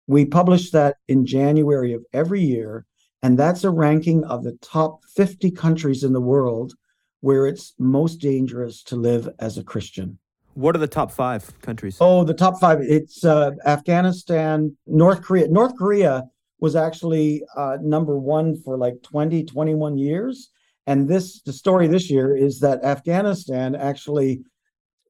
We 0.06 0.26
publish 0.26 0.70
that 0.70 0.96
in 1.08 1.24
January 1.26 1.94
of 1.94 2.04
every 2.12 2.42
year, 2.42 2.86
and 3.24 3.38
that's 3.38 3.64
a 3.64 3.70
ranking 3.70 4.22
of 4.24 4.44
the 4.44 4.52
top 4.60 5.02
50 5.16 5.50
countries 5.52 6.04
in 6.04 6.12
the 6.12 6.20
world 6.20 6.74
where 7.22 7.46
it's 7.46 7.72
most 7.78 8.16
dangerous 8.16 8.82
to 8.82 8.96
live 8.96 9.30
as 9.38 9.56
a 9.56 9.64
Christian. 9.64 10.18
What 10.52 10.76
are 10.76 10.78
the 10.78 10.86
top 10.86 11.10
five 11.10 11.58
countries? 11.62 11.96
Oh, 12.02 12.24
the 12.24 12.34
top 12.34 12.60
five. 12.60 12.82
It's 12.82 13.24
uh, 13.24 13.52
Afghanistan, 13.64 14.76
North 14.86 15.22
Korea. 15.22 15.48
North 15.48 15.74
Korea 15.74 16.24
was 16.60 16.76
actually 16.76 17.42
uh, 17.56 17.78
number 17.80 18.18
one 18.18 18.60
for 18.60 18.76
like 18.76 19.02
20, 19.02 19.44
21 19.44 19.96
years. 19.96 20.50
And 20.86 21.08
this, 21.08 21.40
the 21.40 21.52
story 21.54 21.86
this 21.86 22.10
year 22.10 22.36
is 22.36 22.60
that 22.60 22.84
Afghanistan 22.84 23.74
actually 23.74 24.42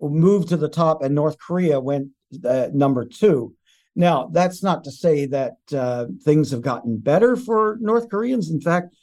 moved 0.00 0.50
to 0.50 0.56
the 0.56 0.68
top 0.68 1.02
and 1.02 1.16
North 1.16 1.36
Korea 1.40 1.80
went 1.80 2.10
uh, 2.44 2.68
number 2.72 3.04
two. 3.04 3.54
Now, 3.96 4.28
that's 4.32 4.62
not 4.62 4.84
to 4.84 4.90
say 4.90 5.26
that 5.26 5.56
uh, 5.72 6.06
things 6.22 6.50
have 6.50 6.62
gotten 6.62 6.98
better 6.98 7.36
for 7.36 7.78
North 7.80 8.08
Koreans. 8.10 8.50
In 8.50 8.60
fact, 8.60 8.94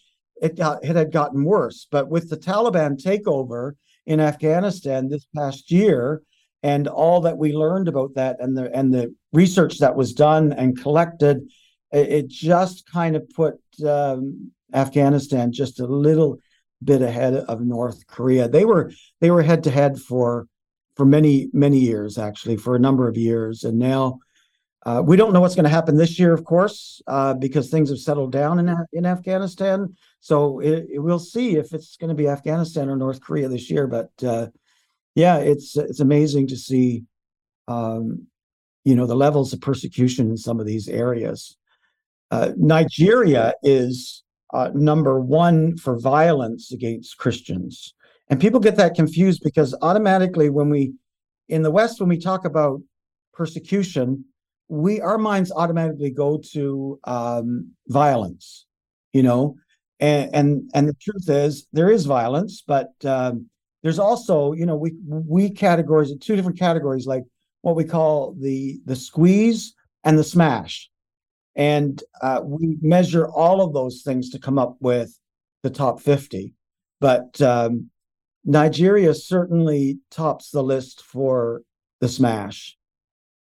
it, 0.41 0.57
got, 0.57 0.83
it 0.83 0.95
had 0.95 1.12
gotten 1.12 1.43
worse. 1.43 1.88
But 1.89 2.10
with 2.10 2.29
the 2.29 2.38
Taliban 2.38 3.01
takeover 3.01 3.74
in 4.05 4.19
Afghanistan 4.19 5.07
this 5.07 5.25
past 5.36 5.71
year, 5.71 6.24
and 6.63 6.88
all 6.88 7.21
that 7.21 7.38
we 7.38 7.53
learned 7.53 7.88
about 7.88 8.15
that, 8.15 8.38
and 8.39 8.55
the 8.55 8.71
and 8.75 8.93
the 8.93 9.15
research 9.33 9.79
that 9.79 9.95
was 9.95 10.13
done 10.13 10.53
and 10.53 10.79
collected, 10.79 11.50
it, 11.91 12.10
it 12.10 12.27
just 12.27 12.88
kind 12.88 13.15
of 13.15 13.27
put 13.31 13.55
um, 13.86 14.51
Afghanistan 14.74 15.51
just 15.51 15.79
a 15.79 15.88
little 15.88 16.38
bit 16.83 17.01
ahead 17.01 17.33
of 17.33 17.62
North 17.62 18.05
Korea. 18.07 18.48
They 18.48 18.65
were 18.65 18.91
they 19.21 19.31
were 19.31 19.41
head 19.41 19.63
to 19.63 19.71
head 19.71 20.00
for 20.00 20.48
for 20.95 21.05
many 21.05 21.50
many 21.53 21.79
years 21.79 22.17
actually 22.17 22.57
for 22.57 22.75
a 22.75 22.79
number 22.79 23.07
of 23.07 23.17
years, 23.17 23.63
and 23.63 23.79
now 23.79 24.19
uh, 24.84 25.02
we 25.06 25.16
don't 25.16 25.32
know 25.32 25.42
what's 25.42 25.54
going 25.54 25.66
to 25.66 25.70
happen 25.70 25.96
this 25.96 26.18
year, 26.18 26.34
of 26.34 26.44
course, 26.44 27.02
uh, 27.06 27.36
because 27.36 27.70
things 27.70 27.90
have 27.90 28.00
settled 28.00 28.32
down 28.32 28.58
in 28.58 28.76
in 28.94 29.06
Afghanistan. 29.06 29.96
So 30.20 30.60
it, 30.60 30.88
it, 30.90 31.00
we'll 31.00 31.20
see 31.20 31.58
if 31.58 31.74
it's 31.74 31.98
going 31.98 32.10
to 32.10 32.16
be 32.16 32.28
Afghanistan 32.28 32.90
or 32.90 32.96
North 32.96 33.22
Korea 33.22 33.48
this 33.48 33.70
year. 33.70 33.86
But 33.86 34.10
uh, 34.26 34.48
yeah, 35.14 35.38
it's 35.38 35.78
it's 35.78 36.00
amazing 36.00 36.48
to 36.48 36.58
see, 36.58 37.04
um, 37.68 38.26
you 38.84 38.96
know, 38.96 39.06
the 39.06 39.16
levels 39.16 39.54
of 39.54 39.62
persecution 39.62 40.32
in 40.32 40.38
some 40.38 40.60
of 40.60 40.66
these 40.66 40.88
areas. 40.88 41.58
Uh, 42.32 42.54
Nigeria 42.58 43.54
is 43.62 44.24
uh, 44.54 44.72
number 44.74 45.20
one 45.20 45.78
for 45.78 46.00
violence 46.00 46.72
against 46.72 47.18
Christians, 47.18 47.94
and 48.30 48.42
people 48.42 48.60
get 48.60 48.78
that 48.78 48.96
confused 48.96 49.42
because 49.44 49.76
automatically 49.84 50.50
when 50.50 50.70
we 50.70 50.94
in 51.50 51.62
the 51.62 51.72
West 51.72 52.00
when 52.00 52.10
we 52.10 52.18
talk 52.18 52.46
about 52.46 52.82
persecution, 53.32 54.26
we 54.72 55.01
our 55.01 55.18
minds 55.18 55.51
automatically 55.51 56.12
go 56.12 56.38
to 56.54 56.98
um, 57.04 57.72
violence, 57.90 58.66
you 59.12 59.22
know, 59.22 59.58
and 60.00 60.34
and 60.34 60.72
and 60.74 60.88
the 60.88 60.94
truth 60.94 61.30
is 61.30 61.68
there 61.74 61.92
is 61.92 62.06
violence, 62.06 62.63
but 62.66 62.94
um, 63.04 63.50
there's 63.84 64.00
also 64.00 64.54
you 64.54 64.66
know 64.66 64.78
we 64.78 64.94
we 65.06 65.50
categorize 65.50 66.10
two 66.22 66.38
different 66.38 66.58
categories 66.58 67.06
like 67.06 67.24
what 67.63 67.75
we 67.75 67.84
call 67.84 68.34
the 68.40 68.80
the 68.86 68.96
squeeze 68.96 69.74
and 70.06 70.18
the 70.18 70.24
smash, 70.24 70.90
and 71.54 72.01
uh, 72.22 72.40
we 72.42 72.78
measure 72.82 73.28
all 73.28 73.62
of 73.62 73.74
those 73.74 74.04
things 74.04 74.30
to 74.30 74.40
come 74.40 74.58
up 74.58 74.78
with 74.80 75.20
the 75.63 75.70
top 75.70 76.00
fifty, 76.00 76.54
but 77.01 77.42
um, 77.42 77.90
Nigeria 78.46 79.13
certainly 79.13 80.00
tops 80.12 80.50
the 80.50 80.63
list 80.63 81.01
for 81.01 81.62
the 82.00 82.08
smash 82.08 82.78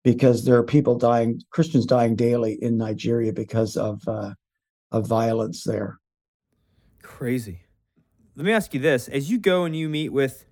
because 0.05 0.45
there 0.45 0.55
are 0.55 0.63
people 0.63 0.95
dying, 0.97 1.41
Christians 1.49 1.87
dying 1.87 2.15
daily 2.15 2.59
in 2.61 2.77
Nigeria 2.77 3.33
because 3.33 3.75
of 3.75 4.07
uh, 4.07 4.35
of 4.91 5.07
violence 5.07 5.63
there. 5.63 5.97
Crazy. 7.01 7.61
Let 8.35 8.45
me 8.45 8.53
ask 8.53 8.73
you 8.73 8.79
this: 8.79 9.09
as 9.09 9.29
you 9.31 9.39
go 9.39 9.65
and 9.65 9.75
you 9.75 9.89
meet 9.89 10.09
with 10.09 10.45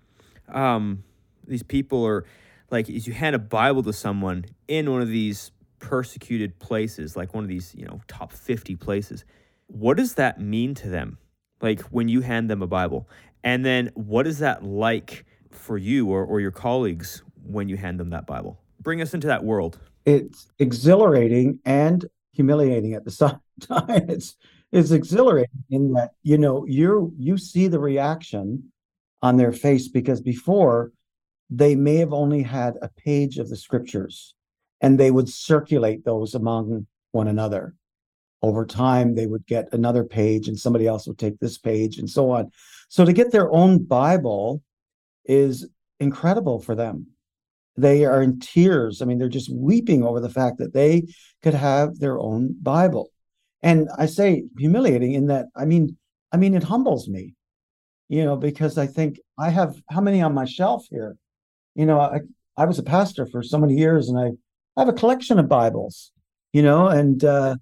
um, 0.50 1.04
these 1.48 1.62
people, 1.62 2.00
or 2.00 2.26
like 2.72 2.90
as 2.90 3.06
you 3.06 3.14
hand 3.14 3.36
a 3.36 3.40
Bible 3.40 3.84
to 3.84 3.94
someone 3.94 4.46
in 4.68 4.92
one 4.92 5.04
of 5.04 5.08
these 5.08 5.52
persecuted 5.80 6.58
places, 6.58 7.16
like 7.16 7.36
one 7.36 7.44
of 7.44 7.50
these 7.50 7.76
you 7.76 7.86
know 7.86 8.02
top 8.08 8.34
fifty 8.34 8.76
places, 8.76 9.24
what 9.68 9.98
does 9.98 10.16
that 10.16 10.42
mean 10.42 10.74
to 10.74 10.90
them? 10.90 11.20
Like 11.62 11.82
when 11.84 12.10
you 12.10 12.22
hand 12.22 12.50
them 12.50 12.64
a 12.64 12.68
Bible, 12.68 13.08
and 13.44 13.64
then 13.64 13.92
what 13.94 14.26
is 14.26 14.40
that 14.40 14.64
like 14.64 15.26
for 15.52 15.78
you 15.78 16.10
or, 16.10 16.26
or 16.26 16.40
your 16.42 16.50
colleagues 16.50 17.22
when 17.46 17.70
you 17.70 17.78
hand 17.78 18.00
them 18.00 18.10
that 18.10 18.26
Bible? 18.26 18.58
Bring 18.84 19.02
us 19.02 19.14
into 19.14 19.28
that 19.28 19.44
world. 19.44 19.80
It's 20.06 20.48
exhilarating 20.60 21.60
and 21.66 22.06
humiliating 22.34 22.94
at 22.94 23.06
the 23.06 23.12
same 23.12 23.40
time. 23.62 24.10
It's 24.10 24.36
it's 24.72 24.92
exhilarating 24.92 25.64
in 25.70 25.94
that 25.94 26.12
you 26.24 26.38
know 26.38 26.66
you 26.66 27.14
you 27.18 27.38
see 27.38 27.68
the 27.68 27.80
reaction 27.80 28.72
on 29.22 29.38
their 29.38 29.54
face 29.54 29.88
because 29.88 30.20
before 30.20 30.92
they 31.50 31.76
may 31.76 31.98
have 31.98 32.14
only 32.14 32.42
had 32.42 32.76
a 32.82 32.90
page 32.90 33.38
of 33.38 33.50
the 33.50 33.56
scriptures 33.56 34.34
and 34.82 35.00
they 35.00 35.12
would 35.12 35.30
circulate 35.30 36.04
those 36.04 36.34
among 36.34 36.88
one 37.12 37.28
another 37.28 37.76
over 38.42 38.66
time 38.66 39.14
they 39.14 39.28
would 39.28 39.46
get 39.46 39.72
another 39.72 40.04
page 40.04 40.48
and 40.48 40.60
somebody 40.60 40.88
else 40.88 41.08
would 41.08 41.20
take 41.20 41.40
this 41.40 41.58
page 41.58 42.00
and 42.00 42.10
so 42.10 42.32
on 42.32 42.52
so 42.90 43.06
to 43.06 43.14
get 43.14 43.32
their 43.32 43.52
own 43.52 43.84
bible 43.84 44.62
is 45.26 45.68
incredible 46.00 46.60
for 46.60 46.76
them 46.76 47.06
they 47.76 48.06
are 48.06 48.22
in 48.22 48.40
tears. 48.40 49.02
I 49.02 49.06
mean, 49.06 49.18
they're 49.18 49.30
just 49.30 49.54
weeping 49.54 50.04
over 50.04 50.20
the 50.20 50.30
fact 50.30 50.58
that 50.60 50.74
they 50.74 51.08
could 51.42 51.54
have 51.54 52.00
their 52.00 52.20
own 52.20 52.56
Bible. 52.62 53.10
And 53.62 53.90
I 53.98 54.06
say 54.06 54.44
humiliating 54.58 55.14
in 55.14 55.28
that, 55.28 55.48
I 55.56 55.66
mean, 55.66 55.98
I 56.32 56.38
mean, 56.38 56.54
it 56.54 56.64
humbles 56.64 57.08
me, 57.08 57.34
you 58.10 58.24
know, 58.24 58.36
because 58.36 58.78
I 58.78 58.88
think 58.88 59.20
I 59.38 59.50
have 59.50 59.76
how 59.90 60.02
many 60.02 60.22
on 60.22 60.34
my 60.34 60.46
shelf 60.46 60.86
here? 60.90 61.16
You 61.76 61.86
know, 61.86 62.00
I, 62.00 62.20
I 62.58 62.66
was 62.66 62.78
a 62.78 62.84
pastor 62.84 63.26
for 63.26 63.42
so 63.42 63.58
many 63.58 63.76
years 63.76 64.10
and 64.10 64.20
I, 64.20 64.32
I 64.78 64.86
have 64.86 64.90
a 64.90 64.94
collection 64.94 65.40
of 65.40 65.48
Bibles, 65.48 66.12
you 66.52 66.62
know, 66.62 66.88
and 66.88 67.24
uh 67.24 67.56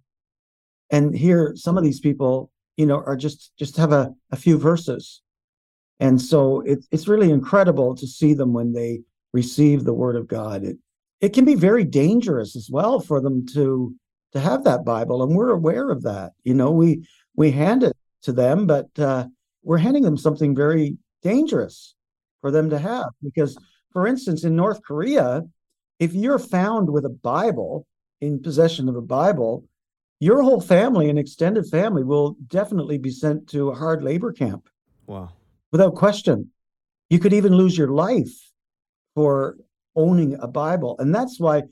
and 0.89 1.15
here 1.15 1.53
some 1.55 1.77
of 1.77 1.83
these 1.83 1.99
people, 1.99 2.51
you 2.75 2.85
know, 2.85 3.01
are 3.05 3.15
just 3.15 3.51
just 3.57 3.77
have 3.77 3.91
a, 3.93 4.11
a 4.31 4.35
few 4.35 4.57
verses. 4.57 5.21
And 5.99 6.19
so 6.19 6.61
it, 6.61 6.83
it's 6.91 7.07
really 7.07 7.29
incredible 7.29 7.95
to 7.95 8.07
see 8.07 8.33
them 8.33 8.53
when 8.53 8.73
they 8.73 9.01
receive 9.33 9.83
the 9.83 9.93
word 9.93 10.15
of 10.15 10.27
God. 10.27 10.63
It 10.63 10.77
it 11.19 11.33
can 11.33 11.45
be 11.45 11.55
very 11.55 11.83
dangerous 11.83 12.55
as 12.55 12.69
well 12.69 12.99
for 12.99 13.21
them 13.21 13.45
to 13.53 13.93
to 14.33 14.39
have 14.39 14.63
that 14.63 14.85
Bible, 14.85 15.23
and 15.23 15.35
we're 15.35 15.51
aware 15.51 15.89
of 15.89 16.03
that. 16.03 16.31
You 16.43 16.53
know, 16.53 16.71
we 16.71 17.05
we 17.35 17.51
hand 17.51 17.83
it 17.83 17.95
to 18.23 18.31
them, 18.31 18.65
but 18.65 18.87
uh, 18.97 19.27
we're 19.63 19.77
handing 19.77 20.03
them 20.03 20.17
something 20.17 20.55
very 20.55 20.97
dangerous 21.21 21.95
for 22.39 22.51
them 22.51 22.69
to 22.69 22.79
have. 22.79 23.09
Because, 23.23 23.57
for 23.91 24.07
instance, 24.07 24.43
in 24.43 24.55
North 24.55 24.81
Korea, 24.83 25.43
if 25.99 26.13
you're 26.13 26.39
found 26.39 26.89
with 26.89 27.05
a 27.05 27.09
Bible 27.09 27.85
in 28.21 28.41
possession 28.41 28.89
of 28.89 28.95
a 28.95 29.01
Bible, 29.01 29.65
your 30.19 30.41
whole 30.41 30.61
family 30.61 31.09
and 31.09 31.19
extended 31.19 31.65
family 31.67 32.03
will 32.03 32.35
definitely 32.47 32.97
be 32.97 33.11
sent 33.11 33.47
to 33.49 33.69
a 33.69 33.75
hard 33.75 34.03
labor 34.03 34.31
camp. 34.31 34.69
Wow. 35.07 35.29
Without 35.71 35.95
question. 35.95 36.51
You 37.09 37.19
could 37.19 37.33
even 37.33 37.53
lose 37.53 37.77
your 37.77 37.89
life 37.89 38.50
for 39.15 39.57
owning 39.95 40.37
a 40.39 40.47
Bible. 40.47 40.95
And 40.99 41.13
that's 41.13 41.39
why 41.39 41.63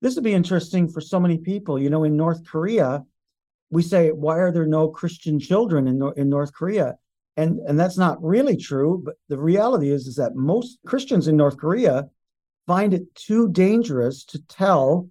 this 0.00 0.14
would 0.14 0.24
be 0.24 0.34
interesting 0.34 0.88
for 0.88 1.00
so 1.00 1.18
many 1.18 1.38
people. 1.38 1.78
You 1.78 1.90
know, 1.90 2.04
in 2.04 2.16
North 2.16 2.44
Korea, 2.46 3.04
we 3.70 3.82
say, 3.82 4.10
why 4.10 4.38
are 4.38 4.52
there 4.52 4.66
no 4.66 4.88
Christian 4.88 5.38
children 5.38 5.88
in, 5.88 6.12
in 6.16 6.28
North 6.28 6.52
Korea? 6.52 6.96
And, 7.36 7.60
and 7.60 7.78
that's 7.80 7.96
not 7.96 8.22
really 8.22 8.56
true. 8.56 9.00
But 9.04 9.14
the 9.28 9.38
reality 9.38 9.90
is, 9.90 10.06
is 10.06 10.16
that 10.16 10.34
most 10.34 10.78
Christians 10.86 11.28
in 11.28 11.36
North 11.36 11.56
Korea 11.56 12.08
find 12.66 12.92
it 12.92 13.14
too 13.14 13.48
dangerous 13.48 14.24
to 14.26 14.42
tell 14.46 15.08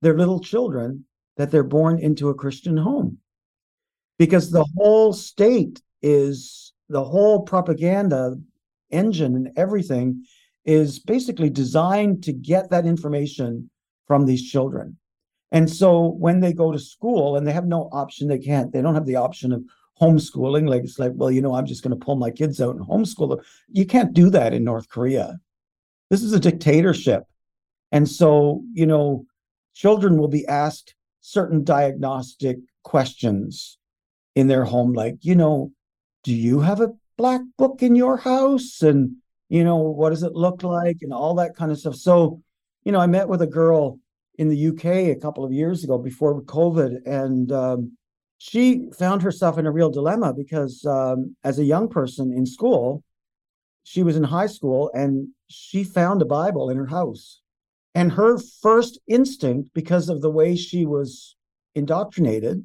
their 0.00 0.16
little 0.16 0.40
children 0.40 1.04
that 1.36 1.50
they're 1.50 1.62
born 1.62 1.98
into 1.98 2.28
a 2.28 2.34
Christian 2.34 2.76
home 2.76 3.18
because 4.18 4.50
the 4.50 4.66
whole 4.76 5.12
state 5.12 5.80
is 6.02 6.72
the 6.88 7.04
whole 7.04 7.42
propaganda 7.42 8.36
engine 8.90 9.36
and 9.36 9.50
everything 9.56 10.24
is 10.68 10.98
basically 10.98 11.48
designed 11.48 12.22
to 12.22 12.30
get 12.30 12.68
that 12.68 12.84
information 12.84 13.70
from 14.06 14.26
these 14.26 14.42
children. 14.42 14.98
And 15.50 15.70
so 15.70 16.08
when 16.08 16.40
they 16.40 16.52
go 16.52 16.70
to 16.70 16.78
school 16.78 17.36
and 17.36 17.46
they 17.46 17.54
have 17.54 17.66
no 17.66 17.88
option, 17.90 18.28
they 18.28 18.38
can't, 18.38 18.70
they 18.70 18.82
don't 18.82 18.94
have 18.94 19.06
the 19.06 19.16
option 19.16 19.50
of 19.50 19.64
homeschooling. 19.98 20.68
Like 20.68 20.84
it's 20.84 20.98
like, 20.98 21.12
well, 21.14 21.30
you 21.30 21.40
know, 21.40 21.54
I'm 21.54 21.64
just 21.64 21.82
going 21.82 21.98
to 21.98 22.04
pull 22.04 22.16
my 22.16 22.30
kids 22.30 22.60
out 22.60 22.76
and 22.76 22.86
homeschool 22.86 23.30
them. 23.30 23.44
You 23.68 23.86
can't 23.86 24.12
do 24.12 24.28
that 24.28 24.52
in 24.52 24.62
North 24.62 24.90
Korea. 24.90 25.40
This 26.10 26.22
is 26.22 26.34
a 26.34 26.40
dictatorship. 26.40 27.24
And 27.90 28.06
so, 28.06 28.62
you 28.74 28.84
know, 28.84 29.24
children 29.74 30.18
will 30.18 30.28
be 30.28 30.46
asked 30.46 30.94
certain 31.22 31.64
diagnostic 31.64 32.58
questions 32.82 33.78
in 34.34 34.48
their 34.48 34.64
home, 34.64 34.92
like, 34.92 35.16
you 35.22 35.34
know, 35.34 35.72
do 36.24 36.34
you 36.34 36.60
have 36.60 36.82
a 36.82 36.92
black 37.16 37.40
book 37.56 37.82
in 37.82 37.94
your 37.94 38.18
house? 38.18 38.82
And 38.82 39.16
you 39.48 39.64
know, 39.64 39.76
what 39.76 40.10
does 40.10 40.22
it 40.22 40.34
look 40.34 40.62
like 40.62 40.98
and 41.02 41.12
all 41.12 41.34
that 41.36 41.56
kind 41.56 41.70
of 41.70 41.78
stuff. 41.78 41.94
So, 41.94 42.42
you 42.84 42.92
know, 42.92 43.00
I 43.00 43.06
met 43.06 43.28
with 43.28 43.42
a 43.42 43.46
girl 43.46 43.98
in 44.38 44.48
the 44.48 44.68
UK 44.68 44.84
a 44.84 45.20
couple 45.20 45.44
of 45.44 45.52
years 45.52 45.84
ago 45.84 45.98
before 45.98 46.40
COVID, 46.42 47.06
and 47.06 47.50
um, 47.50 47.96
she 48.38 48.88
found 48.96 49.22
herself 49.22 49.58
in 49.58 49.66
a 49.66 49.72
real 49.72 49.90
dilemma 49.90 50.32
because 50.32 50.84
um, 50.86 51.34
as 51.42 51.58
a 51.58 51.64
young 51.64 51.88
person 51.88 52.32
in 52.32 52.46
school, 52.46 53.02
she 53.82 54.02
was 54.02 54.16
in 54.16 54.22
high 54.22 54.46
school 54.46 54.90
and 54.94 55.28
she 55.48 55.82
found 55.82 56.22
a 56.22 56.26
Bible 56.26 56.70
in 56.70 56.76
her 56.76 56.86
house. 56.86 57.40
And 57.94 58.12
her 58.12 58.38
first 58.38 59.00
instinct, 59.08 59.70
because 59.74 60.08
of 60.08 60.20
the 60.20 60.30
way 60.30 60.54
she 60.54 60.86
was 60.86 61.36
indoctrinated, 61.74 62.64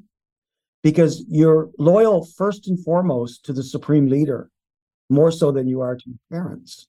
because 0.82 1.24
you're 1.28 1.70
loyal 1.78 2.24
first 2.24 2.68
and 2.68 2.78
foremost 2.84 3.44
to 3.46 3.52
the 3.52 3.62
supreme 3.62 4.06
leader 4.06 4.50
more 5.10 5.30
so 5.30 5.52
than 5.52 5.66
you 5.66 5.80
are 5.80 5.96
to 5.96 6.18
parents. 6.30 6.86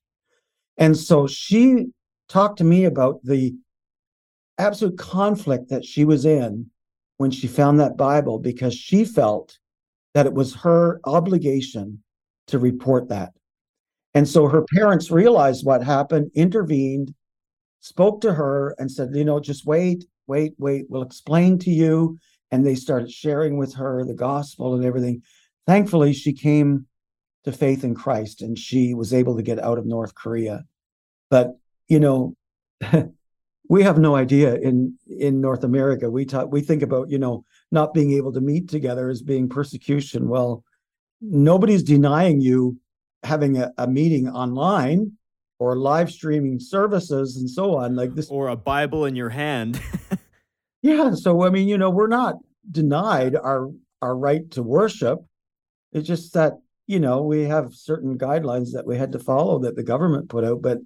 And 0.76 0.96
so 0.96 1.26
she 1.26 1.86
talked 2.28 2.58
to 2.58 2.64
me 2.64 2.84
about 2.84 3.20
the 3.24 3.54
absolute 4.58 4.98
conflict 4.98 5.68
that 5.68 5.84
she 5.84 6.04
was 6.04 6.24
in 6.24 6.70
when 7.18 7.30
she 7.30 7.46
found 7.46 7.80
that 7.80 7.96
Bible 7.96 8.38
because 8.38 8.74
she 8.74 9.04
felt 9.04 9.58
that 10.14 10.26
it 10.26 10.34
was 10.34 10.54
her 10.54 11.00
obligation 11.04 12.02
to 12.48 12.58
report 12.58 13.08
that. 13.08 13.32
And 14.14 14.26
so 14.26 14.48
her 14.48 14.64
parents 14.74 15.10
realized 15.10 15.64
what 15.64 15.82
happened, 15.82 16.30
intervened, 16.34 17.14
spoke 17.80 18.22
to 18.22 18.32
her, 18.32 18.74
and 18.78 18.90
said, 18.90 19.10
you 19.12 19.24
know, 19.24 19.40
just 19.40 19.66
wait, 19.66 20.06
wait, 20.26 20.54
wait, 20.58 20.86
we'll 20.88 21.02
explain 21.02 21.58
to 21.60 21.70
you. 21.70 22.18
And 22.50 22.64
they 22.64 22.76
started 22.76 23.10
sharing 23.10 23.58
with 23.58 23.74
her 23.74 24.04
the 24.04 24.14
gospel 24.14 24.74
and 24.74 24.84
everything. 24.84 25.22
Thankfully, 25.66 26.12
she 26.12 26.32
came 26.32 26.86
to 27.46 27.52
faith 27.52 27.84
in 27.84 27.94
Christ 27.94 28.42
and 28.42 28.58
she 28.58 28.92
was 28.92 29.14
able 29.14 29.36
to 29.36 29.42
get 29.42 29.58
out 29.58 29.78
of 29.78 29.86
North 29.86 30.14
Korea. 30.14 30.64
But, 31.30 31.56
you 31.88 32.00
know, 32.00 32.34
we 33.68 33.82
have 33.82 33.98
no 33.98 34.16
idea 34.16 34.56
in 34.56 34.96
in 35.06 35.40
North 35.40 35.64
America. 35.64 36.10
We 36.10 36.24
talk 36.26 36.52
we 36.52 36.60
think 36.60 36.82
about, 36.82 37.08
you 37.08 37.18
know, 37.18 37.44
not 37.70 37.94
being 37.94 38.12
able 38.12 38.32
to 38.32 38.40
meet 38.40 38.68
together 38.68 39.08
as 39.08 39.22
being 39.22 39.48
persecution. 39.48 40.28
Well, 40.28 40.64
nobody's 41.20 41.82
denying 41.82 42.40
you 42.40 42.78
having 43.22 43.58
a, 43.58 43.72
a 43.78 43.86
meeting 43.86 44.28
online 44.28 45.12
or 45.58 45.76
live 45.76 46.10
streaming 46.10 46.60
services 46.60 47.36
and 47.36 47.48
so 47.48 47.76
on 47.76 47.96
like 47.96 48.14
this 48.14 48.28
or 48.28 48.48
a 48.48 48.56
bible 48.56 49.06
in 49.06 49.16
your 49.16 49.30
hand 49.30 49.80
yeah 50.82 51.12
so 51.14 51.42
i 51.42 51.50
mean 51.50 51.66
you 51.66 51.78
know 51.78 51.88
we're 51.88 52.06
not 52.06 52.36
denied 52.70 53.34
our 53.34 53.70
our 54.02 54.14
right 54.14 54.50
to 54.50 54.62
worship 54.62 55.24
it's 55.92 56.06
just 56.06 56.34
that 56.34 56.52
you 56.86 57.00
know 57.00 57.22
we 57.22 57.44
have 57.44 57.74
certain 57.74 58.18
guidelines 58.18 58.72
that 58.72 58.86
we 58.86 58.96
had 58.96 59.12
to 59.12 59.18
follow 59.18 59.58
that 59.58 59.76
the 59.76 59.82
government 59.82 60.28
put 60.28 60.44
out 60.44 60.62
but 60.62 60.78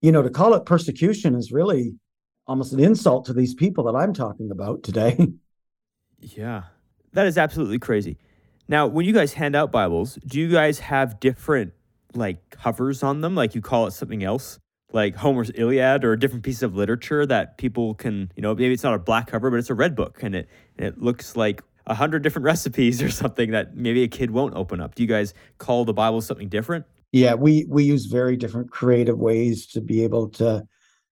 you 0.00 0.12
know 0.12 0.22
to 0.22 0.30
call 0.30 0.54
it 0.54 0.66
persecution 0.66 1.34
is 1.34 1.52
really 1.52 1.94
almost 2.46 2.72
an 2.72 2.80
insult 2.80 3.24
to 3.24 3.32
these 3.32 3.54
people 3.54 3.84
that 3.84 3.96
i'm 3.96 4.12
talking 4.12 4.50
about 4.50 4.82
today. 4.82 5.16
Yeah 6.24 6.62
that 7.14 7.26
is 7.26 7.36
absolutely 7.36 7.80
crazy. 7.80 8.16
Now 8.68 8.86
when 8.86 9.04
you 9.04 9.12
guys 9.12 9.32
hand 9.32 9.56
out 9.56 9.72
bibles 9.72 10.20
do 10.26 10.38
you 10.38 10.48
guys 10.50 10.78
have 10.78 11.18
different 11.18 11.72
like 12.14 12.50
covers 12.50 13.02
on 13.02 13.22
them? 13.22 13.34
Like 13.34 13.54
you 13.54 13.60
call 13.60 13.86
it 13.86 13.90
something 13.90 14.22
else 14.22 14.58
like 14.92 15.16
Homer's 15.16 15.50
Iliad 15.54 16.04
or 16.04 16.12
a 16.12 16.18
different 16.18 16.44
piece 16.44 16.62
of 16.62 16.74
literature 16.76 17.24
that 17.26 17.56
people 17.58 17.94
can, 17.94 18.30
you 18.36 18.42
know, 18.42 18.54
maybe 18.54 18.72
it's 18.72 18.82
not 18.82 18.94
a 18.94 18.98
black 18.98 19.26
cover, 19.26 19.50
but 19.50 19.58
it's 19.58 19.70
a 19.70 19.74
red 19.74 19.96
book 19.96 20.22
and 20.22 20.34
it 20.34 20.48
and 20.78 20.86
it 20.86 21.02
looks 21.02 21.36
like 21.36 21.62
a 21.86 21.94
hundred 21.94 22.22
different 22.22 22.44
recipes 22.52 23.02
or 23.02 23.10
something 23.10 23.50
that 23.50 23.76
maybe 23.76 24.02
a 24.02 24.08
kid 24.08 24.30
won't 24.30 24.54
open 24.54 24.80
up. 24.80 24.94
Do 24.94 25.02
you 25.02 25.08
guys 25.08 25.34
call 25.58 25.84
the 25.84 25.92
Bible 25.92 26.20
something 26.20 26.48
different? 26.48 26.84
Yeah, 27.12 27.34
we 27.34 27.66
we 27.68 27.84
use 27.84 28.06
very 28.06 28.36
different 28.36 28.70
creative 28.70 29.18
ways 29.18 29.66
to 29.68 29.80
be 29.80 30.02
able 30.02 30.28
to 30.30 30.66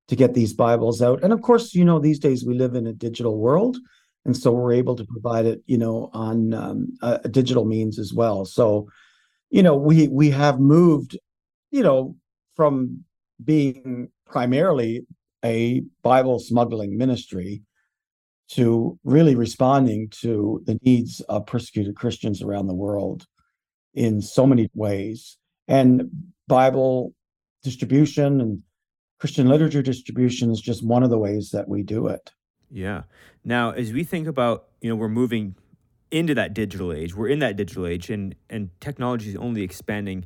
to 0.08 0.16
get 0.16 0.34
these 0.34 0.52
Bibles 0.52 1.02
out. 1.02 1.22
And 1.22 1.32
of 1.32 1.42
course, 1.42 1.74
you 1.74 1.84
know, 1.84 1.98
these 1.98 2.18
days 2.18 2.44
we 2.44 2.54
live 2.54 2.74
in 2.74 2.86
a 2.86 2.92
digital 2.92 3.38
world, 3.38 3.76
and 4.24 4.36
so 4.36 4.50
we're 4.50 4.72
able 4.72 4.96
to 4.96 5.04
provide 5.04 5.46
it, 5.46 5.62
you 5.66 5.78
know, 5.78 6.10
on 6.12 6.54
um, 6.54 6.98
a, 7.02 7.20
a 7.24 7.28
digital 7.28 7.64
means 7.64 7.98
as 7.98 8.12
well. 8.12 8.44
So, 8.44 8.88
you 9.50 9.62
know, 9.62 9.76
we 9.76 10.08
we 10.08 10.30
have 10.30 10.58
moved, 10.58 11.18
you 11.70 11.82
know, 11.82 12.16
from 12.56 13.04
being 13.44 14.08
primarily 14.26 15.06
a 15.44 15.82
Bible 16.02 16.38
smuggling 16.38 16.96
ministry 16.96 17.62
to 18.52 18.98
really 19.04 19.34
responding 19.34 20.08
to 20.10 20.62
the 20.66 20.78
needs 20.82 21.20
of 21.22 21.46
persecuted 21.46 21.94
Christians 21.96 22.42
around 22.42 22.66
the 22.66 22.74
world 22.74 23.26
in 23.94 24.20
so 24.20 24.46
many 24.46 24.68
ways. 24.74 25.36
And 25.68 26.10
Bible 26.48 27.14
distribution 27.62 28.40
and 28.40 28.62
Christian 29.20 29.48
literature 29.48 29.82
distribution 29.82 30.50
is 30.50 30.60
just 30.60 30.84
one 30.84 31.02
of 31.02 31.10
the 31.10 31.18
ways 31.18 31.50
that 31.50 31.68
we 31.68 31.82
do 31.82 32.08
it. 32.08 32.30
Yeah. 32.70 33.02
Now, 33.44 33.70
as 33.70 33.92
we 33.92 34.02
think 34.02 34.26
about, 34.26 34.68
you 34.80 34.88
know, 34.88 34.96
we're 34.96 35.08
moving 35.08 35.54
into 36.10 36.34
that 36.34 36.54
digital 36.54 36.92
age, 36.92 37.14
we're 37.14 37.28
in 37.28 37.38
that 37.40 37.56
digital 37.56 37.86
age, 37.86 38.10
and 38.10 38.34
and 38.48 38.70
technology 38.80 39.28
is 39.30 39.36
only 39.36 39.62
expanding 39.62 40.24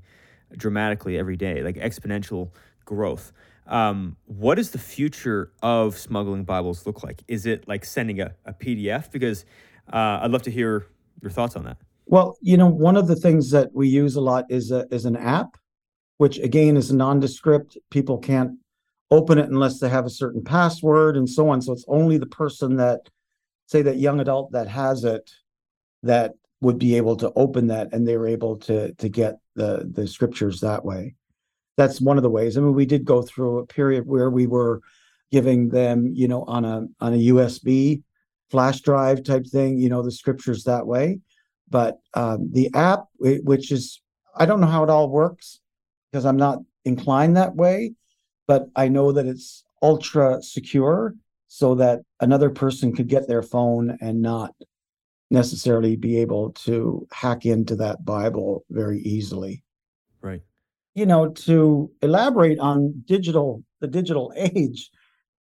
dramatically 0.56 1.18
every 1.18 1.36
day, 1.36 1.62
like 1.62 1.76
exponential 1.76 2.50
growth. 2.84 3.32
Um, 3.66 4.16
what 4.26 4.56
does 4.56 4.70
the 4.70 4.78
future 4.78 5.52
of 5.62 5.96
smuggling 5.96 6.44
Bibles 6.44 6.86
look 6.86 7.02
like? 7.02 7.22
Is 7.28 7.46
it 7.46 7.66
like 7.66 7.84
sending 7.84 8.20
a, 8.20 8.34
a 8.44 8.52
PDF? 8.52 9.10
Because 9.10 9.44
uh, 9.92 10.20
I'd 10.22 10.30
love 10.30 10.42
to 10.42 10.50
hear 10.50 10.86
your 11.22 11.30
thoughts 11.30 11.56
on 11.56 11.64
that. 11.64 11.78
Well, 12.06 12.36
you 12.42 12.56
know, 12.56 12.68
one 12.68 12.96
of 12.96 13.06
the 13.06 13.16
things 13.16 13.50
that 13.52 13.70
we 13.74 13.88
use 13.88 14.16
a 14.16 14.20
lot 14.20 14.44
is 14.50 14.70
a, 14.70 14.86
is 14.90 15.06
an 15.06 15.16
app, 15.16 15.56
which 16.18 16.38
again 16.38 16.76
is 16.76 16.92
nondescript. 16.92 17.78
People 17.90 18.18
can't 18.18 18.58
open 19.10 19.38
it 19.38 19.48
unless 19.48 19.80
they 19.80 19.88
have 19.88 20.06
a 20.06 20.10
certain 20.10 20.44
password 20.44 21.16
and 21.16 21.28
so 21.28 21.48
on. 21.48 21.62
So 21.62 21.72
it's 21.72 21.84
only 21.88 22.18
the 22.18 22.26
person 22.26 22.76
that, 22.76 23.08
say, 23.66 23.80
that 23.82 23.96
young 23.96 24.20
adult 24.20 24.52
that 24.52 24.68
has 24.68 25.04
it, 25.04 25.30
that 26.02 26.34
would 26.60 26.78
be 26.78 26.96
able 26.96 27.16
to 27.16 27.32
open 27.36 27.68
that, 27.68 27.92
and 27.92 28.06
they 28.06 28.16
were 28.16 28.28
able 28.28 28.56
to 28.56 28.92
to 28.94 29.08
get 29.08 29.36
the 29.54 29.88
the 29.90 30.06
scriptures 30.06 30.60
that 30.60 30.84
way 30.84 31.14
that's 31.76 32.00
one 32.00 32.16
of 32.16 32.22
the 32.22 32.30
ways. 32.30 32.56
I 32.56 32.60
mean, 32.60 32.74
we 32.74 32.86
did 32.86 33.04
go 33.04 33.22
through 33.22 33.58
a 33.58 33.66
period 33.66 34.06
where 34.06 34.30
we 34.30 34.46
were 34.46 34.80
giving 35.30 35.68
them, 35.70 36.10
you 36.14 36.28
know, 36.28 36.44
on 36.44 36.64
a 36.64 36.86
on 37.00 37.14
a 37.14 37.28
USB 37.28 38.02
flash 38.50 38.80
drive 38.80 39.24
type 39.24 39.46
thing, 39.46 39.78
you 39.78 39.88
know, 39.88 40.02
the 40.02 40.12
scriptures 40.12 40.64
that 40.64 40.86
way. 40.86 41.18
But 41.68 41.98
um, 42.14 42.50
the 42.52 42.70
app, 42.74 43.06
which 43.18 43.72
is, 43.72 44.00
I 44.36 44.46
don't 44.46 44.60
know 44.60 44.68
how 44.68 44.84
it 44.84 44.90
all 44.90 45.08
works 45.08 45.58
because 46.12 46.24
I'm 46.24 46.36
not 46.36 46.60
inclined 46.84 47.36
that 47.36 47.56
way, 47.56 47.94
but 48.46 48.68
I 48.76 48.86
know 48.86 49.10
that 49.10 49.26
it's 49.26 49.64
ultra 49.82 50.40
secure 50.40 51.16
so 51.48 51.74
that 51.76 52.02
another 52.20 52.50
person 52.50 52.94
could 52.94 53.08
get 53.08 53.26
their 53.26 53.42
phone 53.42 53.98
and 54.00 54.22
not 54.22 54.54
necessarily 55.32 55.96
be 55.96 56.18
able 56.18 56.52
to 56.52 57.08
hack 57.12 57.44
into 57.46 57.74
that 57.76 58.04
Bible 58.04 58.64
very 58.70 59.00
easily. 59.00 59.63
You 60.94 61.06
know, 61.06 61.28
to 61.28 61.90
elaborate 62.02 62.58
on 62.58 63.02
digital, 63.06 63.64
the 63.80 63.88
digital 63.88 64.32
age, 64.36 64.90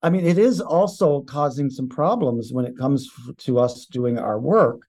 I 0.02 0.10
mean, 0.10 0.26
it 0.26 0.38
is 0.38 0.60
also 0.60 1.22
causing 1.22 1.70
some 1.70 1.88
problems 1.88 2.52
when 2.52 2.66
it 2.66 2.78
comes 2.78 3.10
to 3.39 3.60
us 3.60 3.86
doing 3.86 4.20
our 4.20 4.38
work, 4.38 4.82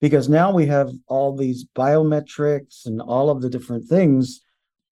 because 0.00 0.28
now 0.28 0.50
we 0.50 0.66
have 0.66 0.90
all 1.08 1.36
these 1.36 1.66
biometrics 1.76 2.86
and 2.86 3.02
all 3.02 3.28
of 3.28 3.42
the 3.42 3.50
different 3.50 3.84
things, 3.84 4.40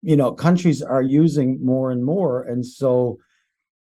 you 0.03 0.17
know, 0.17 0.33
countries 0.33 0.83
are 0.83 1.03
using 1.03 1.65
more 1.65 1.91
and 1.91 2.05
more. 2.05 2.43
And 2.43 2.65
so 2.65 3.19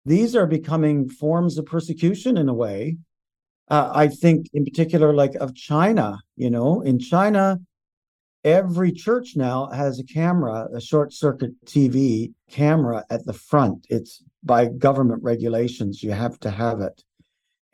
these 0.05 0.35
are 0.35 0.47
becoming 0.47 1.09
forms 1.09 1.59
of 1.59 1.67
persecution 1.67 2.37
in 2.37 2.49
a 2.49 2.55
way. 2.55 2.99
Uh, 3.71 3.91
I 3.95 4.09
think, 4.09 4.47
in 4.55 4.64
particular, 4.64 5.12
like 5.12 5.35
of 5.37 5.55
China, 5.55 6.19
you 6.37 6.51
know, 6.51 6.81
in 6.81 6.99
China, 6.99 7.61
every 8.49 8.91
church 8.91 9.37
now 9.37 9.67
has 9.67 9.99
a 9.99 10.05
camera, 10.05 10.69
a 10.75 10.81
short 10.81 11.13
circuit 11.13 11.53
TV 11.67 12.33
camera 12.51 13.05
at 13.11 13.25
the 13.27 13.33
front. 13.33 13.87
It's 13.91 14.25
by 14.43 14.67
government 14.67 15.23
regulations, 15.23 16.03
you 16.03 16.13
have 16.13 16.41
to 16.41 16.51
have 16.51 16.81
it. 16.81 17.05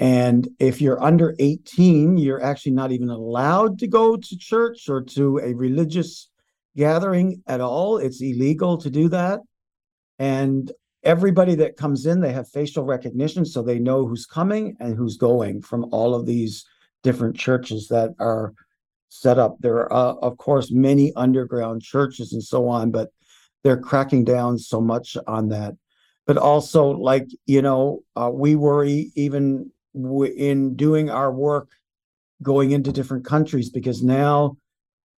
And 0.00 0.48
if 0.58 0.80
you're 0.80 1.00
under 1.00 1.36
18, 1.38 2.16
you're 2.16 2.42
actually 2.42 2.72
not 2.72 2.90
even 2.90 3.08
allowed 3.08 3.78
to 3.78 3.86
go 3.86 4.16
to 4.16 4.38
church 4.38 4.88
or 4.88 5.00
to 5.16 5.38
a 5.38 5.54
religious 5.54 6.28
gathering 6.76 7.40
at 7.46 7.60
all. 7.60 7.98
It's 7.98 8.20
illegal 8.20 8.76
to 8.78 8.90
do 8.90 9.08
that. 9.10 9.40
And 10.18 10.72
everybody 11.04 11.54
that 11.54 11.76
comes 11.76 12.06
in, 12.06 12.20
they 12.20 12.32
have 12.32 12.48
facial 12.48 12.82
recognition 12.82 13.44
so 13.44 13.62
they 13.62 13.78
know 13.78 14.04
who's 14.08 14.26
coming 14.26 14.76
and 14.80 14.96
who's 14.96 15.16
going 15.16 15.62
from 15.62 15.86
all 15.92 16.16
of 16.16 16.26
these 16.26 16.64
different 17.04 17.36
churches 17.36 17.86
that 17.88 18.10
are 18.18 18.52
set 19.14 19.38
up. 19.38 19.56
There 19.60 19.76
are, 19.76 19.92
uh, 19.92 20.14
of 20.22 20.36
course, 20.38 20.72
many 20.72 21.12
underground 21.14 21.82
churches 21.82 22.32
and 22.32 22.42
so 22.42 22.68
on, 22.68 22.90
but 22.90 23.10
they're 23.62 23.80
cracking 23.80 24.24
down 24.24 24.58
so 24.58 24.80
much 24.80 25.16
on 25.26 25.48
that. 25.50 25.74
But 26.26 26.36
also, 26.36 26.86
like, 26.90 27.28
you 27.46 27.62
know, 27.62 28.02
uh, 28.16 28.30
we 28.32 28.56
worry 28.56 29.12
even 29.14 29.70
w- 29.94 30.32
in 30.32 30.74
doing 30.74 31.10
our 31.10 31.32
work 31.32 31.68
going 32.42 32.72
into 32.72 32.92
different 32.92 33.24
countries 33.24 33.70
because 33.70 34.02
now 34.02 34.56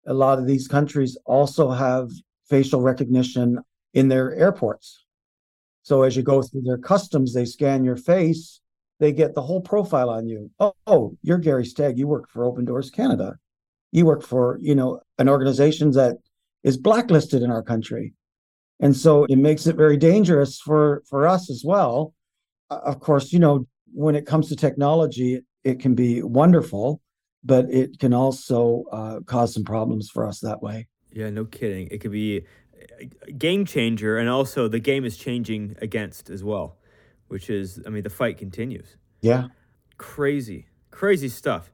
a 0.05 0.13
lot 0.13 0.37
of 0.37 0.45
these 0.45 0.67
countries 0.67 1.17
also 1.25 1.71
have 1.71 2.11
facial 2.49 2.81
recognition 2.81 3.59
in 3.93 4.09
their 4.09 4.33
airports. 4.35 5.05
So 5.81 6.03
as 6.03 6.15
you 6.15 6.21
go 6.21 6.41
through 6.43 6.63
their 6.63 6.77
customs, 6.77 7.33
they 7.33 7.45
scan 7.45 7.83
your 7.83 7.97
face, 7.97 8.61
they 8.99 9.11
get 9.11 9.33
the 9.33 9.41
whole 9.41 9.61
profile 9.61 10.09
on 10.09 10.27
you. 10.27 10.51
Oh, 10.59 10.73
oh 10.85 11.17
you're 11.23 11.39
Gary 11.39 11.65
Stagg. 11.65 11.97
You 11.97 12.07
work 12.07 12.29
for 12.29 12.45
Open 12.45 12.65
Doors 12.65 12.91
Canada 12.91 13.37
you 13.91 14.05
work 14.05 14.23
for 14.23 14.59
you 14.61 14.75
know 14.75 14.99
an 15.17 15.29
organization 15.29 15.91
that 15.91 16.17
is 16.63 16.77
blacklisted 16.77 17.41
in 17.41 17.51
our 17.51 17.63
country. 17.63 18.13
And 18.79 18.95
so 18.95 19.25
it 19.25 19.37
makes 19.37 19.65
it 19.65 19.75
very 19.75 19.97
dangerous 19.97 20.59
for 20.59 21.03
for 21.09 21.27
us 21.27 21.49
as 21.49 21.63
well. 21.65 22.13
Of 22.69 22.99
course 22.99 23.31
you 23.31 23.39
know 23.39 23.67
when 23.93 24.15
it 24.15 24.25
comes 24.25 24.49
to 24.49 24.55
technology 24.55 25.41
it 25.63 25.79
can 25.79 25.95
be 25.95 26.21
wonderful 26.21 27.01
but 27.43 27.65
it 27.71 27.99
can 27.99 28.13
also 28.13 28.83
uh, 28.91 29.19
cause 29.25 29.53
some 29.53 29.63
problems 29.63 30.09
for 30.09 30.25
us 30.25 30.39
that 30.41 30.61
way. 30.61 30.87
Yeah 31.11 31.29
no 31.29 31.45
kidding. 31.45 31.87
It 31.89 31.99
could 31.99 32.11
be 32.11 32.43
a 33.27 33.31
game 33.31 33.65
changer 33.65 34.17
and 34.17 34.29
also 34.29 34.67
the 34.67 34.79
game 34.79 35.05
is 35.05 35.17
changing 35.17 35.75
against 35.81 36.29
as 36.29 36.43
well 36.43 36.77
which 37.27 37.49
is 37.49 37.81
i 37.85 37.89
mean 37.89 38.03
the 38.03 38.09
fight 38.09 38.37
continues. 38.37 38.97
Yeah. 39.21 39.47
Crazy 39.97 40.67
crazy 40.91 41.29
stuff 41.29 41.71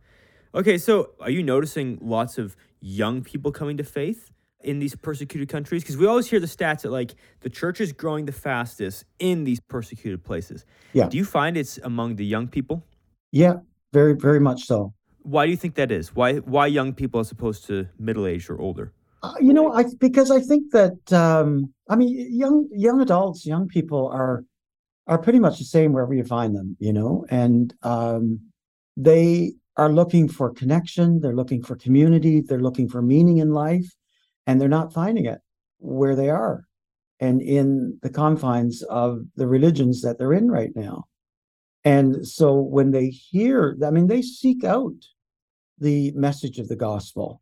Okay, 0.55 0.77
so 0.77 1.11
are 1.19 1.31
you 1.31 1.41
noticing 1.41 1.97
lots 1.99 2.37
of 2.37 2.55
young 2.79 3.23
people 3.23 3.51
coming 3.51 3.75
to 3.77 3.83
faith 3.83 4.29
in 4.59 4.77
these 4.77 4.95
persecuted 4.95 5.49
countries? 5.49 5.81
Because 5.81 5.97
we 5.97 6.05
always 6.05 6.29
hear 6.29 6.39
the 6.39 6.47
stats 6.47 6.81
that 6.81 6.91
like 6.91 7.15
the 7.41 7.49
church 7.49 7.81
is 7.81 7.91
growing 7.91 8.25
the 8.25 8.31
fastest 8.31 9.05
in 9.17 9.45
these 9.45 9.59
persecuted 9.59 10.23
places. 10.23 10.63
Yeah. 10.93 11.09
Do 11.09 11.17
you 11.17 11.25
find 11.25 11.57
it's 11.57 11.79
among 11.79 12.17
the 12.17 12.25
young 12.25 12.47
people? 12.47 12.85
Yeah, 13.31 13.55
very, 13.93 14.13
very 14.15 14.39
much 14.39 14.65
so. 14.65 14.93
Why 15.23 15.45
do 15.45 15.51
you 15.51 15.57
think 15.57 15.73
that 15.75 15.91
is? 15.91 16.13
Why 16.13 16.35
why 16.35 16.67
young 16.67 16.93
people 16.93 17.19
as 17.19 17.31
opposed 17.31 17.65
to 17.67 17.87
middle 17.97 18.27
aged 18.27 18.49
or 18.49 18.59
older? 18.59 18.93
Uh, 19.23 19.33
you 19.39 19.53
know, 19.53 19.73
I 19.73 19.85
because 19.97 20.29
I 20.29 20.39
think 20.39 20.71
that 20.71 21.13
um, 21.13 21.73
I 21.89 21.95
mean 21.95 22.27
young 22.29 22.67
young 22.71 23.01
adults, 23.01 23.45
young 23.45 23.67
people 23.67 24.09
are 24.09 24.43
are 25.07 25.17
pretty 25.17 25.39
much 25.39 25.57
the 25.57 25.65
same 25.65 25.93
wherever 25.93 26.13
you 26.13 26.25
find 26.25 26.55
them. 26.55 26.75
You 26.79 26.93
know, 26.93 27.25
and 27.29 27.73
um, 27.83 28.41
they 28.97 29.53
are 29.77 29.91
looking 29.91 30.27
for 30.27 30.51
connection, 30.51 31.19
they're 31.19 31.36
looking 31.36 31.63
for 31.63 31.75
community, 31.75 32.41
they're 32.41 32.62
looking 32.62 32.88
for 32.88 33.01
meaning 33.01 33.38
in 33.38 33.51
life, 33.51 33.89
and 34.45 34.59
they're 34.59 34.69
not 34.69 34.93
finding 34.93 35.25
it 35.25 35.39
where 35.79 36.15
they 36.15 36.29
are 36.29 36.65
and 37.19 37.41
in 37.41 37.97
the 38.01 38.09
confines 38.09 38.83
of 38.83 39.21
the 39.36 39.47
religions 39.47 40.01
that 40.01 40.17
they're 40.17 40.33
in 40.33 40.49
right 40.49 40.75
now. 40.75 41.05
And 41.86 42.27
so 42.27 42.59
when 42.59 42.91
they 42.91 43.09
hear, 43.09 43.77
I 43.86 43.91
mean, 43.91 44.07
they 44.07 44.21
seek 44.21 44.63
out 44.63 44.95
the 45.79 46.12
message 46.12 46.59
of 46.59 46.69
the 46.69 46.75
gospel. 46.75 47.41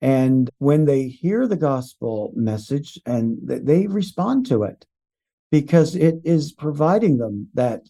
And 0.00 0.50
when 0.58 0.84
they 0.84 1.08
hear 1.08 1.46
the 1.46 1.56
gospel 1.56 2.32
message 2.34 2.98
and 3.06 3.38
they 3.42 3.86
respond 3.86 4.46
to 4.46 4.62
it 4.62 4.86
because 5.50 5.96
it 5.96 6.16
is 6.24 6.52
providing 6.52 7.18
them 7.18 7.48
that 7.54 7.82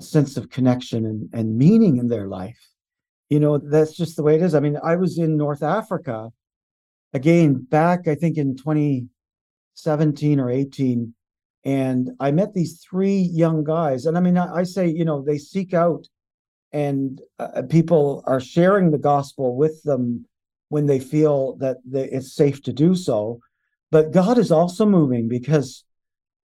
sense 0.00 0.36
of 0.36 0.50
connection 0.50 1.04
and, 1.06 1.28
and 1.32 1.56
meaning 1.56 1.98
in 1.98 2.08
their 2.08 2.26
life. 2.26 2.58
You 3.28 3.40
know, 3.40 3.58
that's 3.58 3.96
just 3.96 4.16
the 4.16 4.22
way 4.22 4.36
it 4.36 4.42
is. 4.42 4.54
I 4.54 4.60
mean, 4.60 4.78
I 4.82 4.96
was 4.96 5.18
in 5.18 5.36
North 5.36 5.62
Africa 5.62 6.30
again 7.12 7.54
back, 7.54 8.06
I 8.06 8.14
think 8.14 8.36
in 8.36 8.56
2017 8.56 10.40
or 10.40 10.50
18, 10.50 11.14
and 11.64 12.10
I 12.20 12.30
met 12.30 12.54
these 12.54 12.84
three 12.88 13.18
young 13.18 13.64
guys. 13.64 14.06
And 14.06 14.16
I 14.16 14.20
mean, 14.20 14.38
I, 14.38 14.58
I 14.58 14.62
say, 14.62 14.86
you 14.86 15.04
know, 15.04 15.22
they 15.22 15.38
seek 15.38 15.74
out 15.74 16.06
and 16.72 17.20
uh, 17.38 17.62
people 17.68 18.22
are 18.26 18.40
sharing 18.40 18.90
the 18.90 18.98
gospel 18.98 19.56
with 19.56 19.82
them 19.82 20.26
when 20.68 20.86
they 20.86 21.00
feel 21.00 21.56
that 21.56 21.78
they, 21.84 22.04
it's 22.04 22.34
safe 22.34 22.62
to 22.62 22.72
do 22.72 22.94
so. 22.94 23.40
But 23.90 24.12
God 24.12 24.38
is 24.38 24.50
also 24.50 24.84
moving 24.84 25.28
because 25.28 25.84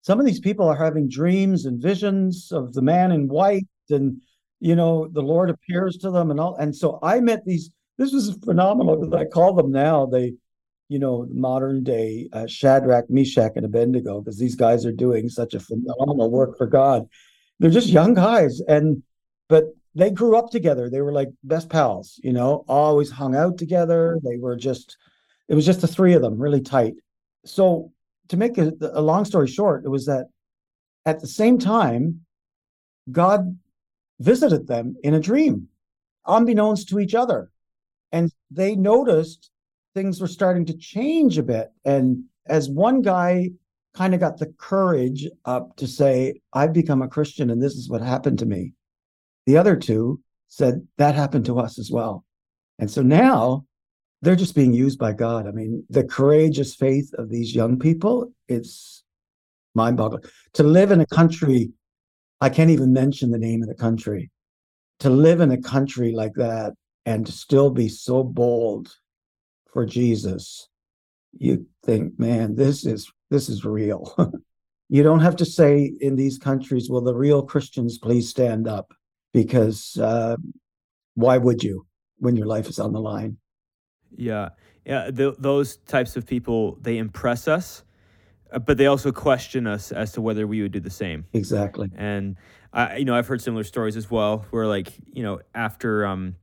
some 0.02 0.20
of 0.20 0.26
these 0.26 0.40
people 0.40 0.68
are 0.68 0.76
having 0.76 1.08
dreams 1.08 1.66
and 1.66 1.82
visions 1.82 2.52
of 2.52 2.72
the 2.72 2.82
man 2.82 3.12
in 3.12 3.28
white, 3.28 3.66
and 3.90 4.20
you 4.60 4.76
know, 4.76 5.08
the 5.08 5.22
Lord 5.22 5.50
appears 5.50 5.96
to 5.98 6.10
them 6.10 6.30
and 6.30 6.38
all. 6.38 6.56
And 6.56 6.74
so 6.74 6.98
I 7.02 7.20
met 7.20 7.44
these. 7.44 7.70
This 7.98 8.12
was 8.12 8.38
phenomenal. 8.44 9.14
I 9.14 9.24
call 9.24 9.54
them 9.54 9.72
now. 9.72 10.06
They 10.06 10.34
you 10.90 10.98
know, 10.98 11.24
modern 11.30 11.84
day 11.84 12.28
uh, 12.32 12.48
Shadrach, 12.48 13.08
Meshach, 13.08 13.52
and 13.54 13.64
Abednego, 13.64 14.20
because 14.20 14.38
these 14.38 14.56
guys 14.56 14.84
are 14.84 14.92
doing 14.92 15.28
such 15.28 15.54
a 15.54 15.60
phenomenal 15.60 16.28
work 16.32 16.58
for 16.58 16.66
God. 16.66 17.08
They're 17.60 17.70
just 17.70 17.88
young 17.88 18.12
guys, 18.12 18.60
and 18.66 19.02
but 19.48 19.66
they 19.94 20.10
grew 20.10 20.36
up 20.36 20.50
together. 20.50 20.90
They 20.90 21.00
were 21.00 21.12
like 21.12 21.28
best 21.44 21.68
pals, 21.68 22.18
you 22.24 22.32
know, 22.32 22.64
always 22.68 23.10
hung 23.10 23.36
out 23.36 23.56
together. 23.56 24.18
They 24.24 24.36
were 24.36 24.56
just, 24.56 24.96
it 25.48 25.54
was 25.54 25.66
just 25.66 25.80
the 25.80 25.88
three 25.88 26.14
of 26.14 26.22
them, 26.22 26.38
really 26.38 26.60
tight. 26.60 26.94
So 27.44 27.92
to 28.28 28.36
make 28.36 28.58
a, 28.58 28.72
a 28.92 29.00
long 29.00 29.24
story 29.24 29.48
short, 29.48 29.84
it 29.84 29.88
was 29.88 30.06
that 30.06 30.26
at 31.06 31.20
the 31.20 31.26
same 31.26 31.58
time, 31.58 32.20
God 33.10 33.58
visited 34.20 34.66
them 34.66 34.94
in 35.02 35.14
a 35.14 35.20
dream, 35.20 35.68
unbeknownst 36.26 36.88
to 36.88 37.00
each 37.00 37.14
other. 37.14 37.50
And 38.12 38.33
they 38.50 38.76
noticed 38.76 39.50
things 39.94 40.20
were 40.20 40.28
starting 40.28 40.66
to 40.66 40.76
change 40.76 41.38
a 41.38 41.42
bit. 41.42 41.72
And 41.85 42.24
as 42.46 42.68
one 42.68 43.02
guy 43.02 43.50
kind 43.94 44.14
of 44.14 44.20
got 44.20 44.38
the 44.38 44.52
courage 44.59 45.26
up 45.44 45.76
to 45.76 45.87
say, 45.87 46.40
I've 46.52 46.72
become 46.72 47.02
a 47.02 47.09
Christian 47.09 47.50
and 47.50 47.62
this 47.62 47.74
is 47.74 47.88
what 47.88 48.02
happened 48.02 48.38
to 48.40 48.46
me, 48.46 48.72
the 49.46 49.56
other 49.56 49.76
two 49.76 50.20
said, 50.48 50.87
that 50.98 51.14
happened 51.14 51.46
to 51.46 51.59
us 51.59 51.78
as 51.78 51.90
well. 51.90 52.24
And 52.78 52.90
so 52.90 53.02
now 53.02 53.64
they're 54.22 54.37
just 54.37 54.54
being 54.54 54.72
used 54.72 54.98
by 54.98 55.12
God. 55.12 55.46
I 55.46 55.52
mean, 55.52 55.85
the 55.88 56.04
courageous 56.04 56.74
faith 56.74 57.12
of 57.14 57.30
these 57.30 57.54
young 57.54 57.78
people, 57.78 58.33
it's 58.48 59.02
mind 59.74 59.96
boggling. 59.96 60.24
To 60.54 60.62
live 60.62 60.90
in 60.90 61.00
a 61.00 61.06
country, 61.06 61.70
I 62.40 62.48
can't 62.48 62.70
even 62.70 62.92
mention 62.92 63.31
the 63.31 63.38
name 63.38 63.62
of 63.62 63.68
the 63.68 63.74
country, 63.74 64.31
to 65.00 65.11
live 65.11 65.40
in 65.40 65.50
a 65.50 65.61
country 65.61 66.12
like 66.12 66.35
that 66.35 66.74
and 67.07 67.26
to 67.26 67.33
still 67.33 67.70
be 67.70 67.88
so 67.88 68.22
bold 68.22 68.92
for 69.72 69.87
Jesus, 69.87 70.68
you 71.38 71.66
think, 71.85 72.18
man, 72.18 72.55
this 72.57 72.85
is 72.85 73.11
this 73.31 73.48
is 73.48 73.64
real. 73.64 74.14
you 74.88 75.03
don't 75.03 75.20
have 75.20 75.37
to 75.37 75.44
say 75.44 75.92
in 76.00 76.16
these 76.16 76.38
countries, 76.38 76.90
"Will 76.90 77.00
the 77.00 77.14
real 77.14 77.42
Christians 77.42 77.98
please 77.98 78.29
stand 78.29 78.68
up?" 78.68 78.92
Because 79.33 79.96
uh, 79.96 80.37
why 81.14 81.38
would 81.38 81.62
you 81.62 81.87
when 82.18 82.37
your 82.37 82.46
life 82.46 82.68
is 82.68 82.79
on 82.79 82.92
the 82.92 83.00
line? 83.00 83.37
Yeah, 84.16 84.50
yeah. 84.85 85.11
Th- 85.11 85.37
those 85.38 85.76
types 85.76 86.16
of 86.16 86.26
people 86.26 86.79
they 86.83 86.98
impress 86.98 87.46
us, 87.46 87.85
but 88.64 88.76
they 88.76 88.86
also 88.86 89.12
question 89.12 89.66
us 89.66 89.92
as 89.92 90.12
to 90.12 90.20
whether 90.20 90.46
we 90.46 90.62
would 90.62 90.72
do 90.72 90.80
the 90.80 90.90
same. 90.90 91.24
Exactly. 91.32 91.90
And 91.96 92.36
I, 92.72 92.96
you 92.98 93.04
know, 93.04 93.14
I've 93.14 93.26
heard 93.26 93.40
similar 93.40 93.64
stories 93.64 93.96
as 93.96 94.10
well, 94.10 94.46
where 94.50 94.66
like 94.66 94.92
you 95.12 95.22
know, 95.22 95.40
after 95.54 96.06
um, 96.06 96.36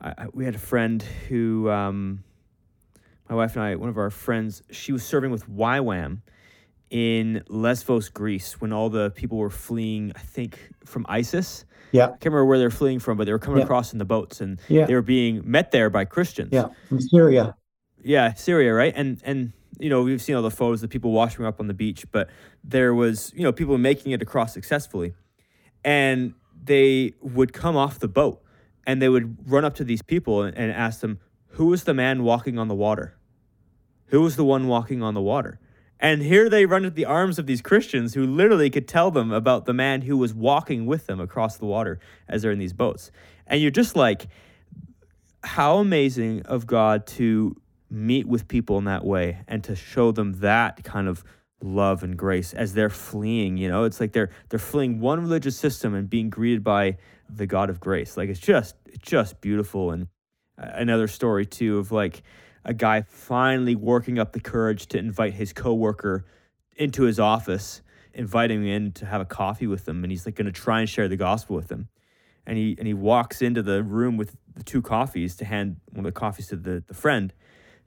I, 0.00 0.26
we 0.32 0.44
had 0.44 0.54
a 0.54 0.60
friend 0.60 1.02
who 1.28 1.70
um 1.70 2.24
my 3.28 3.34
wife 3.34 3.56
and 3.56 3.64
I, 3.64 3.74
one 3.74 3.88
of 3.88 3.98
our 3.98 4.10
friends, 4.10 4.62
she 4.70 4.92
was 4.92 5.04
serving 5.04 5.30
with 5.30 5.48
YWAM 5.48 6.22
in 6.90 7.44
Lesbos, 7.48 8.08
Greece, 8.08 8.60
when 8.60 8.72
all 8.72 8.88
the 8.88 9.10
people 9.10 9.36
were 9.36 9.50
fleeing, 9.50 10.12
I 10.16 10.20
think, 10.20 10.70
from 10.84 11.04
ISIS. 11.08 11.64
Yeah. 11.92 12.04
I 12.04 12.08
can't 12.08 12.26
remember 12.26 12.46
where 12.46 12.58
they're 12.58 12.70
fleeing 12.70 12.98
from, 12.98 13.18
but 13.18 13.24
they 13.24 13.32
were 13.32 13.38
coming 13.38 13.58
yeah. 13.58 13.64
across 13.64 13.92
in 13.92 13.98
the 13.98 14.04
boats 14.04 14.40
and 14.40 14.58
yeah. 14.68 14.86
they 14.86 14.94
were 14.94 15.02
being 15.02 15.42
met 15.44 15.70
there 15.70 15.90
by 15.90 16.04
Christians. 16.04 16.50
Yeah, 16.52 16.68
from 16.88 17.00
Syria. 17.00 17.54
Yeah, 18.02 18.34
Syria, 18.34 18.72
right? 18.72 18.92
And 18.94 19.20
and 19.24 19.52
you 19.78 19.88
know, 19.88 20.02
we've 20.02 20.22
seen 20.22 20.36
all 20.36 20.42
the 20.42 20.50
photos 20.50 20.82
of 20.82 20.90
people 20.90 21.12
washing 21.12 21.44
up 21.44 21.60
on 21.60 21.66
the 21.66 21.74
beach, 21.74 22.04
but 22.10 22.28
there 22.64 22.94
was, 22.94 23.32
you 23.34 23.42
know, 23.42 23.52
people 23.52 23.78
making 23.78 24.12
it 24.12 24.22
across 24.22 24.52
successfully. 24.52 25.14
And 25.84 26.34
they 26.64 27.14
would 27.20 27.52
come 27.52 27.76
off 27.76 27.98
the 27.98 28.08
boat 28.08 28.42
and 28.86 29.00
they 29.00 29.08
would 29.08 29.50
run 29.50 29.64
up 29.64 29.74
to 29.76 29.84
these 29.84 30.02
people 30.02 30.42
and, 30.42 30.56
and 30.56 30.72
ask 30.72 31.00
them, 31.00 31.20
Who 31.52 31.66
was 31.66 31.84
the 31.84 31.94
man 31.94 32.24
walking 32.24 32.58
on 32.58 32.68
the 32.68 32.74
water? 32.74 33.16
Who 34.06 34.22
was 34.22 34.36
the 34.36 34.44
one 34.44 34.66
walking 34.66 35.02
on 35.02 35.14
the 35.14 35.20
water? 35.20 35.60
And 36.00 36.22
here 36.22 36.48
they 36.48 36.64
run 36.64 36.84
into 36.84 36.94
the 36.94 37.04
arms 37.04 37.38
of 37.38 37.46
these 37.46 37.60
Christians 37.60 38.14
who 38.14 38.24
literally 38.24 38.70
could 38.70 38.86
tell 38.86 39.10
them 39.10 39.32
about 39.32 39.66
the 39.66 39.74
man 39.74 40.02
who 40.02 40.16
was 40.16 40.32
walking 40.32 40.86
with 40.86 41.06
them 41.06 41.20
across 41.20 41.56
the 41.56 41.66
water 41.66 41.98
as 42.28 42.42
they're 42.42 42.52
in 42.52 42.58
these 42.58 42.72
boats. 42.72 43.10
And 43.46 43.60
you're 43.60 43.72
just 43.72 43.96
like, 43.96 44.28
how 45.42 45.78
amazing 45.78 46.42
of 46.42 46.66
God 46.66 47.06
to 47.08 47.56
meet 47.90 48.26
with 48.26 48.48
people 48.48 48.78
in 48.78 48.84
that 48.84 49.04
way 49.04 49.38
and 49.48 49.64
to 49.64 49.74
show 49.74 50.12
them 50.12 50.40
that 50.40 50.84
kind 50.84 51.08
of 51.08 51.24
love 51.62 52.02
and 52.02 52.16
grace 52.16 52.54
as 52.54 52.74
they're 52.74 52.90
fleeing 52.90 53.56
you 53.56 53.68
know? 53.68 53.84
It's 53.84 54.00
like 54.00 54.12
they're 54.12 54.30
they're 54.48 54.58
fleeing 54.58 55.00
one 55.00 55.20
religious 55.20 55.56
system 55.56 55.94
and 55.94 56.08
being 56.08 56.30
greeted 56.30 56.62
by 56.62 56.98
the 57.28 57.46
god 57.46 57.70
of 57.70 57.80
grace. 57.80 58.16
Like 58.16 58.28
it's 58.28 58.40
just 58.40 58.76
it's 58.86 59.06
just 59.06 59.40
beautiful. 59.40 59.90
And 59.90 60.08
uh, 60.60 60.70
another 60.74 61.08
story 61.08 61.46
too 61.46 61.78
of 61.78 61.92
like 61.92 62.22
a 62.64 62.74
guy 62.74 63.02
finally 63.02 63.74
working 63.74 64.18
up 64.18 64.32
the 64.32 64.40
courage 64.40 64.86
to 64.88 64.98
invite 64.98 65.34
his 65.34 65.52
coworker 65.52 66.26
into 66.76 67.04
his 67.04 67.18
office, 67.18 67.82
inviting 68.14 68.62
him 68.62 68.66
in 68.66 68.92
to 68.92 69.06
have 69.06 69.20
a 69.20 69.24
coffee 69.24 69.66
with 69.66 69.88
him, 69.88 70.04
and 70.04 70.10
he's 70.10 70.26
like 70.26 70.34
going 70.34 70.46
to 70.46 70.52
try 70.52 70.80
and 70.80 70.88
share 70.88 71.08
the 71.08 71.16
gospel 71.16 71.56
with 71.56 71.70
him. 71.70 71.88
And 72.46 72.56
he 72.56 72.76
and 72.78 72.86
he 72.86 72.94
walks 72.94 73.42
into 73.42 73.62
the 73.62 73.82
room 73.82 74.16
with 74.16 74.36
the 74.54 74.62
two 74.62 74.80
coffees 74.80 75.36
to 75.36 75.44
hand 75.44 75.76
one 75.90 76.06
of 76.06 76.14
the 76.14 76.18
coffees 76.18 76.48
to 76.48 76.56
the, 76.56 76.82
the 76.86 76.94
friend, 76.94 77.32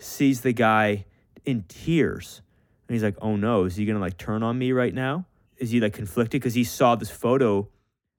sees 0.02 0.42
the 0.42 0.54
guy 0.54 1.06
in 1.46 1.64
tears. 1.68 2.42
And 2.88 2.96
he's 2.96 3.04
like, 3.04 3.16
oh 3.22 3.36
no, 3.36 3.66
is 3.66 3.76
he 3.76 3.86
going 3.86 3.96
to 3.96 4.02
like 4.02 4.18
turn 4.18 4.44
on 4.44 4.58
me 4.58 4.72
right 4.72 4.94
now? 4.94 5.26
Is 5.58 5.72
he 5.72 5.80
like 5.80 5.94
conflicted? 5.94 6.42
Because 6.42 6.56
he 6.56 6.64
saw 6.64 6.96
this 6.96 7.10
photo 7.10 7.70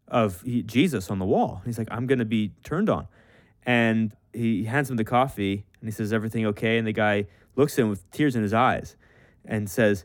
of 0.09 0.45
Jesus 0.45 1.11
on 1.11 1.18
the 1.18 1.25
wall. 1.25 1.62
He's 1.64 1.79
like, 1.79 1.88
I'm 1.90 2.07
going 2.07 2.18
to 2.18 2.25
be 2.25 2.53
turned 2.62 2.88
on. 2.88 3.09
And 3.64 4.14
he 4.33 4.64
hands 4.64 4.90
him 4.90 4.97
the 4.97 5.05
coffee 5.05 5.64
and 5.81 5.88
he 5.88 5.92
says, 5.92 6.12
Everything 6.12 6.47
okay? 6.47 6.79
And 6.79 6.87
the 6.87 6.92
guy 6.92 7.27
looks 7.57 7.79
at 7.79 7.83
him 7.83 7.90
with 7.90 8.09
tears 8.11 8.37
in 8.37 8.42
his 8.42 8.55
eyes 8.55 8.97
and 9.45 9.68
says, 9.68 10.05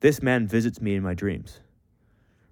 This 0.00 0.22
man 0.22 0.46
visits 0.46 0.80
me 0.80 0.94
in 0.94 1.02
my 1.02 1.14
dreams. 1.14 1.60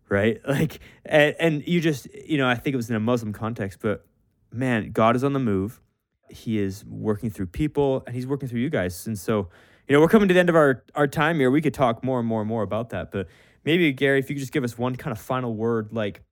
Right? 0.08 0.40
Like, 0.46 0.80
and, 1.04 1.34
and 1.38 1.68
you 1.68 1.80
just, 1.80 2.12
you 2.14 2.38
know, 2.38 2.48
I 2.48 2.54
think 2.54 2.74
it 2.74 2.76
was 2.76 2.88
in 2.88 2.96
a 2.96 3.00
Muslim 3.00 3.32
context, 3.32 3.80
but 3.82 4.06
man, 4.52 4.90
God 4.92 5.16
is 5.16 5.24
on 5.24 5.32
the 5.32 5.38
move. 5.38 5.80
He 6.28 6.58
is 6.58 6.84
working 6.84 7.30
through 7.30 7.46
people 7.46 8.02
and 8.06 8.14
he's 8.14 8.26
working 8.26 8.48
through 8.48 8.60
you 8.60 8.70
guys. 8.70 9.06
And 9.06 9.18
so, 9.18 9.48
you 9.88 9.94
know, 9.94 10.00
we're 10.00 10.08
coming 10.08 10.28
to 10.28 10.34
the 10.34 10.40
end 10.40 10.48
of 10.48 10.56
our, 10.56 10.84
our 10.94 11.06
time 11.06 11.38
here. 11.38 11.50
We 11.50 11.60
could 11.60 11.74
talk 11.74 12.02
more 12.02 12.18
and 12.18 12.28
more 12.28 12.40
and 12.40 12.48
more 12.48 12.62
about 12.62 12.90
that. 12.90 13.10
But 13.10 13.28
maybe, 13.64 13.92
Gary, 13.92 14.18
if 14.18 14.28
you 14.28 14.36
could 14.36 14.40
just 14.40 14.52
give 14.52 14.64
us 14.64 14.78
one 14.78 14.96
kind 14.96 15.12
of 15.12 15.20
final 15.20 15.54
word, 15.54 15.88
like, 15.92 16.22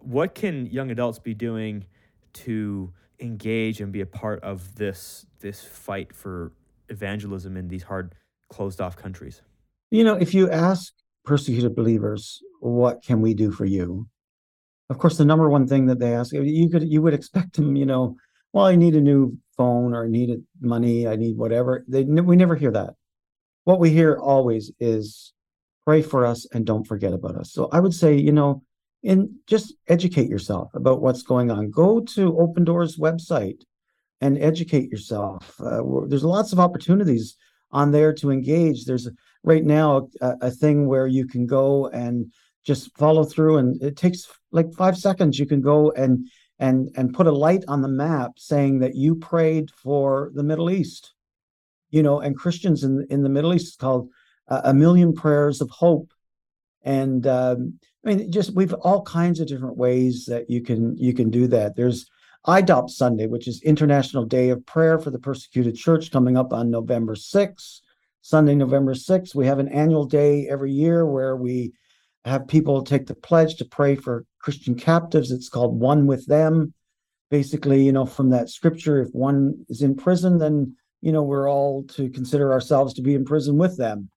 what 0.00 0.34
can 0.34 0.66
young 0.66 0.90
adults 0.90 1.18
be 1.18 1.34
doing 1.34 1.84
to 2.32 2.92
engage 3.20 3.80
and 3.80 3.92
be 3.92 4.00
a 4.00 4.06
part 4.06 4.42
of 4.42 4.74
this 4.76 5.26
this 5.40 5.64
fight 5.64 6.14
for 6.14 6.52
evangelism 6.88 7.56
in 7.56 7.68
these 7.68 7.82
hard 7.82 8.14
closed 8.48 8.80
off 8.80 8.96
countries 8.96 9.42
you 9.90 10.04
know 10.04 10.14
if 10.14 10.32
you 10.34 10.50
ask 10.50 10.92
persecuted 11.24 11.74
believers 11.74 12.40
what 12.60 13.02
can 13.02 13.20
we 13.20 13.34
do 13.34 13.50
for 13.50 13.64
you 13.64 14.06
of 14.88 14.98
course 14.98 15.18
the 15.18 15.24
number 15.24 15.50
one 15.50 15.66
thing 15.66 15.86
that 15.86 15.98
they 15.98 16.14
ask 16.14 16.32
you 16.32 16.68
could 16.70 16.84
you 16.88 17.02
would 17.02 17.14
expect 17.14 17.56
them 17.56 17.74
you 17.76 17.84
know 17.84 18.16
well 18.58 18.66
i 18.66 18.76
need 18.76 18.94
a 18.94 19.00
new 19.00 19.36
phone 19.56 19.94
or 19.94 20.04
i 20.04 20.08
need 20.08 20.30
money 20.60 21.06
i 21.06 21.16
need 21.16 21.36
whatever 21.36 21.84
they 21.88 22.04
we 22.04 22.36
never 22.36 22.56
hear 22.56 22.70
that 22.70 22.94
what 23.64 23.80
we 23.80 23.90
hear 23.90 24.16
always 24.16 24.70
is 24.80 25.32
pray 25.84 26.02
for 26.02 26.26
us 26.26 26.46
and 26.52 26.66
don't 26.66 26.86
forget 26.86 27.12
about 27.12 27.36
us 27.36 27.52
so 27.52 27.68
i 27.72 27.80
would 27.80 27.94
say 27.94 28.14
you 28.14 28.32
know 28.32 28.62
and 29.04 29.30
just 29.46 29.74
educate 29.88 30.28
yourself 30.28 30.74
about 30.74 31.00
what's 31.00 31.22
going 31.22 31.50
on. 31.50 31.70
Go 31.70 32.00
to 32.00 32.38
Open 32.38 32.64
Doors 32.64 32.96
website 32.96 33.62
and 34.20 34.38
educate 34.38 34.90
yourself. 34.90 35.54
Uh, 35.60 35.82
there's 36.06 36.24
lots 36.24 36.52
of 36.52 36.58
opportunities 36.58 37.36
on 37.70 37.92
there 37.92 38.12
to 38.14 38.30
engage. 38.30 38.84
There's 38.84 39.08
right 39.44 39.64
now 39.64 40.08
a, 40.20 40.34
a, 40.42 40.50
thing 40.50 40.88
where 40.88 41.06
you 41.06 41.26
can 41.26 41.46
go 41.46 41.86
and 41.88 42.32
just 42.64 42.96
follow 42.96 43.24
through, 43.24 43.58
and 43.58 43.80
it 43.82 43.96
takes 43.96 44.26
like 44.50 44.72
five 44.72 44.96
seconds. 44.96 45.38
You 45.38 45.46
can 45.46 45.60
go 45.60 45.92
and 45.92 46.26
and 46.58 46.90
and 46.96 47.14
put 47.14 47.26
a 47.26 47.32
light 47.32 47.64
on 47.68 47.82
the 47.82 47.88
map 47.88 48.32
saying 48.36 48.80
that 48.80 48.94
you 48.94 49.14
prayed 49.14 49.70
for 49.70 50.30
the 50.34 50.42
Middle 50.42 50.70
East. 50.70 51.14
You 51.90 52.02
know, 52.02 52.20
and 52.20 52.36
Christians 52.36 52.84
in 52.84 53.06
in 53.10 53.22
the 53.22 53.28
Middle 53.28 53.54
East 53.54 53.68
is 53.68 53.76
called 53.76 54.10
uh, 54.48 54.62
a 54.64 54.74
million 54.74 55.14
prayers 55.14 55.60
of 55.60 55.70
hope, 55.70 56.12
and 56.82 57.26
um, 57.26 57.78
I 58.04 58.14
mean, 58.14 58.32
just 58.32 58.54
we've 58.54 58.74
all 58.74 59.02
kinds 59.02 59.40
of 59.40 59.48
different 59.48 59.76
ways 59.76 60.26
that 60.26 60.50
you 60.50 60.62
can 60.62 60.96
you 60.96 61.14
can 61.14 61.30
do 61.30 61.46
that. 61.48 61.76
There's 61.76 62.06
IDOP 62.46 62.90
Sunday, 62.90 63.26
which 63.26 63.48
is 63.48 63.62
International 63.62 64.24
Day 64.24 64.50
of 64.50 64.64
Prayer 64.64 64.98
for 64.98 65.10
the 65.10 65.18
Persecuted 65.18 65.76
Church, 65.76 66.10
coming 66.10 66.36
up 66.36 66.52
on 66.52 66.70
November 66.70 67.14
6th. 67.14 67.80
Sunday, 68.22 68.54
November 68.54 68.94
6th. 68.94 69.34
We 69.34 69.46
have 69.46 69.58
an 69.58 69.68
annual 69.68 70.04
day 70.04 70.48
every 70.48 70.72
year 70.72 71.06
where 71.06 71.36
we 71.36 71.72
have 72.28 72.48
people 72.48 72.82
take 72.82 73.06
the 73.06 73.14
pledge 73.14 73.56
to 73.56 73.64
pray 73.64 73.96
for 73.96 74.24
Christian 74.40 74.74
captives. 74.74 75.30
It's 75.30 75.48
called 75.48 75.78
One 75.78 76.06
with 76.06 76.26
Them. 76.26 76.74
Basically, 77.30 77.82
you 77.82 77.92
know, 77.92 78.06
from 78.06 78.30
that 78.30 78.48
scripture, 78.48 79.02
if 79.02 79.08
one 79.12 79.66
is 79.68 79.82
in 79.82 79.94
prison, 79.96 80.38
then, 80.38 80.76
you 81.02 81.12
know, 81.12 81.22
we're 81.22 81.50
all 81.50 81.84
to 81.88 82.08
consider 82.08 82.52
ourselves 82.52 82.94
to 82.94 83.02
be 83.02 83.14
in 83.14 83.24
prison 83.24 83.58
with 83.58 83.76
them. 83.76 84.08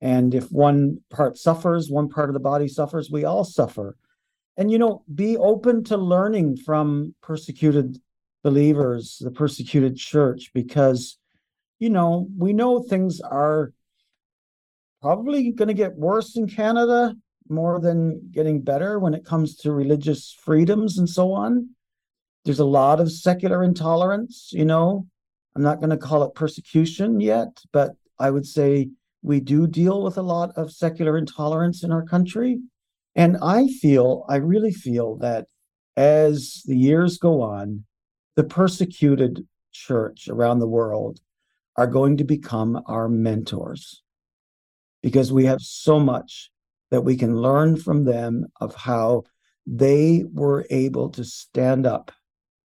And 0.00 0.34
if 0.34 0.52
one 0.52 0.98
part 1.10 1.36
suffers, 1.36 1.90
one 1.90 2.08
part 2.08 2.30
of 2.30 2.34
the 2.34 2.40
body 2.40 2.68
suffers, 2.68 3.10
we 3.10 3.24
all 3.24 3.44
suffer 3.44 3.96
and 4.60 4.70
you 4.70 4.78
know 4.78 5.02
be 5.14 5.36
open 5.38 5.82
to 5.84 5.96
learning 5.96 6.56
from 6.56 7.14
persecuted 7.22 7.98
believers 8.42 9.18
the 9.20 9.30
persecuted 9.30 9.96
church 9.96 10.50
because 10.54 11.18
you 11.78 11.90
know 11.90 12.28
we 12.36 12.52
know 12.52 12.82
things 12.82 13.20
are 13.20 13.72
probably 15.00 15.50
going 15.50 15.68
to 15.68 15.74
get 15.74 15.96
worse 15.96 16.36
in 16.36 16.46
canada 16.46 17.14
more 17.50 17.80
than 17.80 18.30
getting 18.30 18.62
better 18.62 18.98
when 18.98 19.14
it 19.14 19.24
comes 19.24 19.56
to 19.56 19.72
religious 19.72 20.36
freedoms 20.42 20.98
and 20.98 21.08
so 21.08 21.32
on. 21.32 21.70
There's 22.44 22.60
a 22.60 22.64
lot 22.64 23.00
of 23.00 23.12
secular 23.12 23.62
intolerance 23.62 24.50
you 24.52 24.64
know. 24.64 25.06
I'm 25.56 25.62
not 25.62 25.80
going 25.80 25.90
to 25.90 25.96
call 25.96 26.22
it 26.22 26.34
persecution 26.34 27.20
yet 27.20 27.58
but 27.72 27.90
i 28.18 28.30
would 28.30 28.46
say 28.46 28.88
we 29.22 29.40
do 29.40 29.66
deal 29.66 30.02
with 30.02 30.16
a 30.16 30.22
lot 30.22 30.52
of 30.56 30.72
secular 30.72 31.18
intolerance 31.18 31.84
in 31.84 31.92
our 31.92 32.04
country. 32.04 32.60
And 33.14 33.36
I 33.42 33.68
feel, 33.68 34.24
I 34.28 34.36
really 34.36 34.72
feel 34.72 35.16
that 35.16 35.46
as 35.96 36.62
the 36.66 36.76
years 36.76 37.18
go 37.18 37.42
on, 37.42 37.84
the 38.36 38.44
persecuted 38.44 39.46
church 39.72 40.28
around 40.28 40.60
the 40.60 40.68
world 40.68 41.20
are 41.76 41.86
going 41.86 42.16
to 42.16 42.24
become 42.24 42.82
our 42.86 43.08
mentors. 43.08 44.02
Because 45.02 45.32
we 45.32 45.46
have 45.46 45.60
so 45.60 45.98
much 45.98 46.50
that 46.90 47.02
we 47.02 47.16
can 47.16 47.36
learn 47.36 47.76
from 47.76 48.04
them 48.04 48.46
of 48.60 48.74
how 48.74 49.24
they 49.66 50.24
were 50.32 50.66
able 50.70 51.10
to 51.10 51.24
stand 51.24 51.86
up 51.86 52.10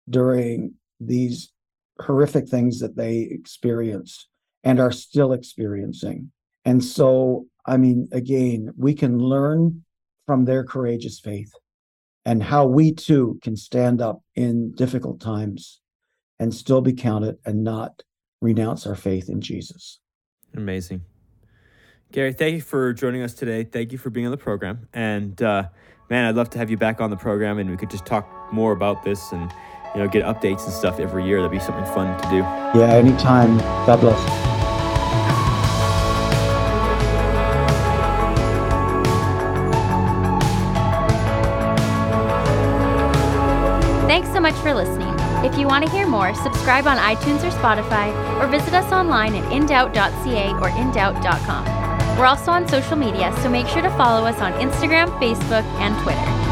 during 0.10 0.74
these 1.00 1.52
horrific 2.00 2.48
things 2.48 2.80
that 2.80 2.96
they 2.96 3.20
experienced 3.20 4.28
and 4.64 4.80
are 4.80 4.92
still 4.92 5.34
experiencing. 5.34 6.32
And 6.66 6.84
so, 6.84 7.46
I 7.66 7.78
mean, 7.78 8.10
again, 8.12 8.74
we 8.78 8.94
can 8.94 9.20
learn 9.20 9.84
from 10.26 10.46
their 10.46 10.64
courageous 10.64 11.20
faith 11.20 11.52
and 12.26 12.44
how 12.44 12.66
we 12.66 12.94
too 12.94 13.40
can 13.42 13.56
stand 13.56 14.02
up 14.02 14.22
in 14.36 14.74
difficult 14.74 15.22
times 15.22 15.80
and 16.40 16.54
still 16.54 16.82
be 16.82 16.94
counted 16.94 17.38
and 17.46 17.64
not 17.64 18.04
renounce 18.42 18.86
our 18.86 18.96
faith 18.96 19.30
in 19.30 19.42
Jesus. 19.42 20.00
Amazing. 20.56 21.04
Gary, 22.12 22.34
thank 22.34 22.56
you 22.56 22.62
for 22.62 22.94
joining 22.94 23.22
us 23.22 23.34
today. 23.34 23.64
Thank 23.64 23.92
you 23.92 23.98
for 23.98 24.10
being 24.10 24.26
on 24.26 24.32
the 24.32 24.38
program. 24.38 24.88
And 24.94 25.42
uh, 25.42 25.68
man, 26.10 26.26
I'd 26.26 26.36
love 26.36 26.50
to 26.52 26.58
have 26.58 26.70
you 26.70 26.78
back 26.78 27.02
on 27.02 27.10
the 27.10 27.18
program 27.18 27.60
and 27.60 27.70
we 27.70 27.78
could 27.78 27.90
just 27.90 28.06
talk 28.06 28.30
more 28.52 28.72
about 28.72 29.04
this 29.04 29.32
and 29.32 29.52
you 29.94 30.02
know 30.02 30.08
get 30.08 30.24
updates 30.24 30.64
and 30.64 30.74
stuff 30.74 31.00
every 31.00 31.26
year. 31.26 31.38
That'd 31.42 31.52
be 31.52 31.60
something 31.60 31.86
fun 31.94 32.20
to 32.22 32.30
do. 32.30 32.38
Yeah, 32.80 32.94
anytime. 32.94 33.58
God 33.86 34.00
bless. 34.00 34.48
Thanks 44.08 44.30
so 44.30 44.40
much 44.40 44.56
for 44.56 44.74
listening. 44.74 45.14
If 45.46 45.58
you 45.58 45.68
want 45.68 45.86
to 45.86 45.92
hear 45.92 46.08
more, 46.08 46.34
subscribe 46.34 46.88
on 46.88 46.98
iTunes 46.98 47.44
or 47.44 47.52
Spotify, 47.52 48.12
or 48.42 48.48
visit 48.48 48.74
us 48.74 48.92
online 48.92 49.36
at 49.36 49.44
indoubt.ca 49.52 50.52
or 50.54 50.70
indoubt.com. 50.70 51.77
We're 52.18 52.26
also 52.26 52.50
on 52.50 52.68
social 52.68 52.96
media, 52.96 53.32
so 53.44 53.50
make 53.50 53.68
sure 53.68 53.84
to 53.84 53.92
follow 53.92 54.26
us 54.26 54.42
on 54.42 54.52
Instagram, 54.54 55.08
Facebook, 55.20 55.64
and 55.78 55.96
Twitter. 56.02 56.48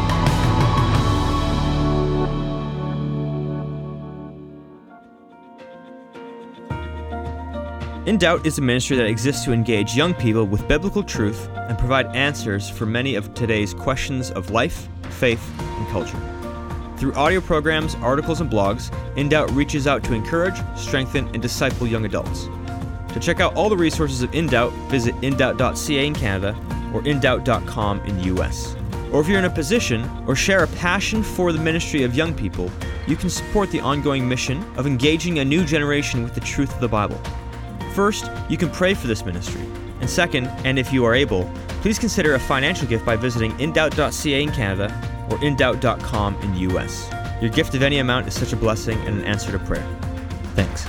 In 8.08 8.16
Doubt 8.16 8.46
is 8.46 8.58
a 8.58 8.62
ministry 8.62 8.96
that 8.96 9.06
exists 9.06 9.44
to 9.44 9.52
engage 9.52 9.96
young 9.96 10.14
people 10.14 10.44
with 10.44 10.68
biblical 10.68 11.02
truth 11.02 11.48
and 11.56 11.76
provide 11.76 12.06
answers 12.14 12.70
for 12.70 12.86
many 12.86 13.16
of 13.16 13.34
today's 13.34 13.74
questions 13.74 14.30
of 14.30 14.50
life, 14.50 14.88
faith, 15.10 15.44
and 15.58 15.88
culture. 15.88 16.20
Through 16.96 17.14
audio 17.14 17.40
programs, 17.40 17.96
articles, 17.96 18.40
and 18.40 18.48
blogs, 18.48 18.92
InDoubt 19.16 19.52
reaches 19.56 19.88
out 19.88 20.04
to 20.04 20.14
encourage, 20.14 20.54
strengthen, 20.76 21.26
and 21.34 21.42
disciple 21.42 21.88
young 21.88 22.04
adults. 22.04 22.46
To 23.16 23.20
check 23.20 23.40
out 23.40 23.54
all 23.54 23.70
the 23.70 23.76
resources 23.78 24.20
of 24.20 24.30
InDoubt, 24.32 24.72
visit 24.90 25.14
indoubt.ca 25.22 26.06
in 26.06 26.12
Canada 26.12 26.54
or 26.92 27.00
indoubt.com 27.00 28.00
in 28.00 28.18
the 28.18 28.24
US. 28.34 28.76
Or 29.10 29.22
if 29.22 29.26
you're 29.26 29.38
in 29.38 29.46
a 29.46 29.50
position 29.50 30.06
or 30.26 30.36
share 30.36 30.64
a 30.64 30.66
passion 30.66 31.22
for 31.22 31.50
the 31.50 31.58
ministry 31.58 32.02
of 32.02 32.14
young 32.14 32.34
people, 32.34 32.70
you 33.06 33.16
can 33.16 33.30
support 33.30 33.70
the 33.70 33.80
ongoing 33.80 34.28
mission 34.28 34.62
of 34.76 34.86
engaging 34.86 35.38
a 35.38 35.44
new 35.46 35.64
generation 35.64 36.24
with 36.24 36.34
the 36.34 36.42
truth 36.42 36.74
of 36.74 36.80
the 36.82 36.88
Bible. 36.88 37.18
First, 37.94 38.30
you 38.50 38.58
can 38.58 38.68
pray 38.68 38.92
for 38.92 39.06
this 39.06 39.24
ministry. 39.24 39.62
And 40.02 40.10
second, 40.10 40.48
and 40.66 40.78
if 40.78 40.92
you 40.92 41.02
are 41.06 41.14
able, 41.14 41.50
please 41.80 41.98
consider 41.98 42.34
a 42.34 42.38
financial 42.38 42.86
gift 42.86 43.06
by 43.06 43.16
visiting 43.16 43.52
indoubt.ca 43.52 44.42
in 44.42 44.50
Canada 44.50 44.92
or 45.30 45.38
indoubt.com 45.38 46.34
in 46.42 46.52
the 46.52 46.74
US. 46.74 47.10
Your 47.40 47.50
gift 47.50 47.74
of 47.74 47.82
any 47.82 47.96
amount 47.96 48.28
is 48.28 48.34
such 48.34 48.52
a 48.52 48.56
blessing 48.56 48.98
and 49.06 49.20
an 49.20 49.24
answer 49.24 49.52
to 49.52 49.58
prayer. 49.60 49.88
Thanks. 50.54 50.86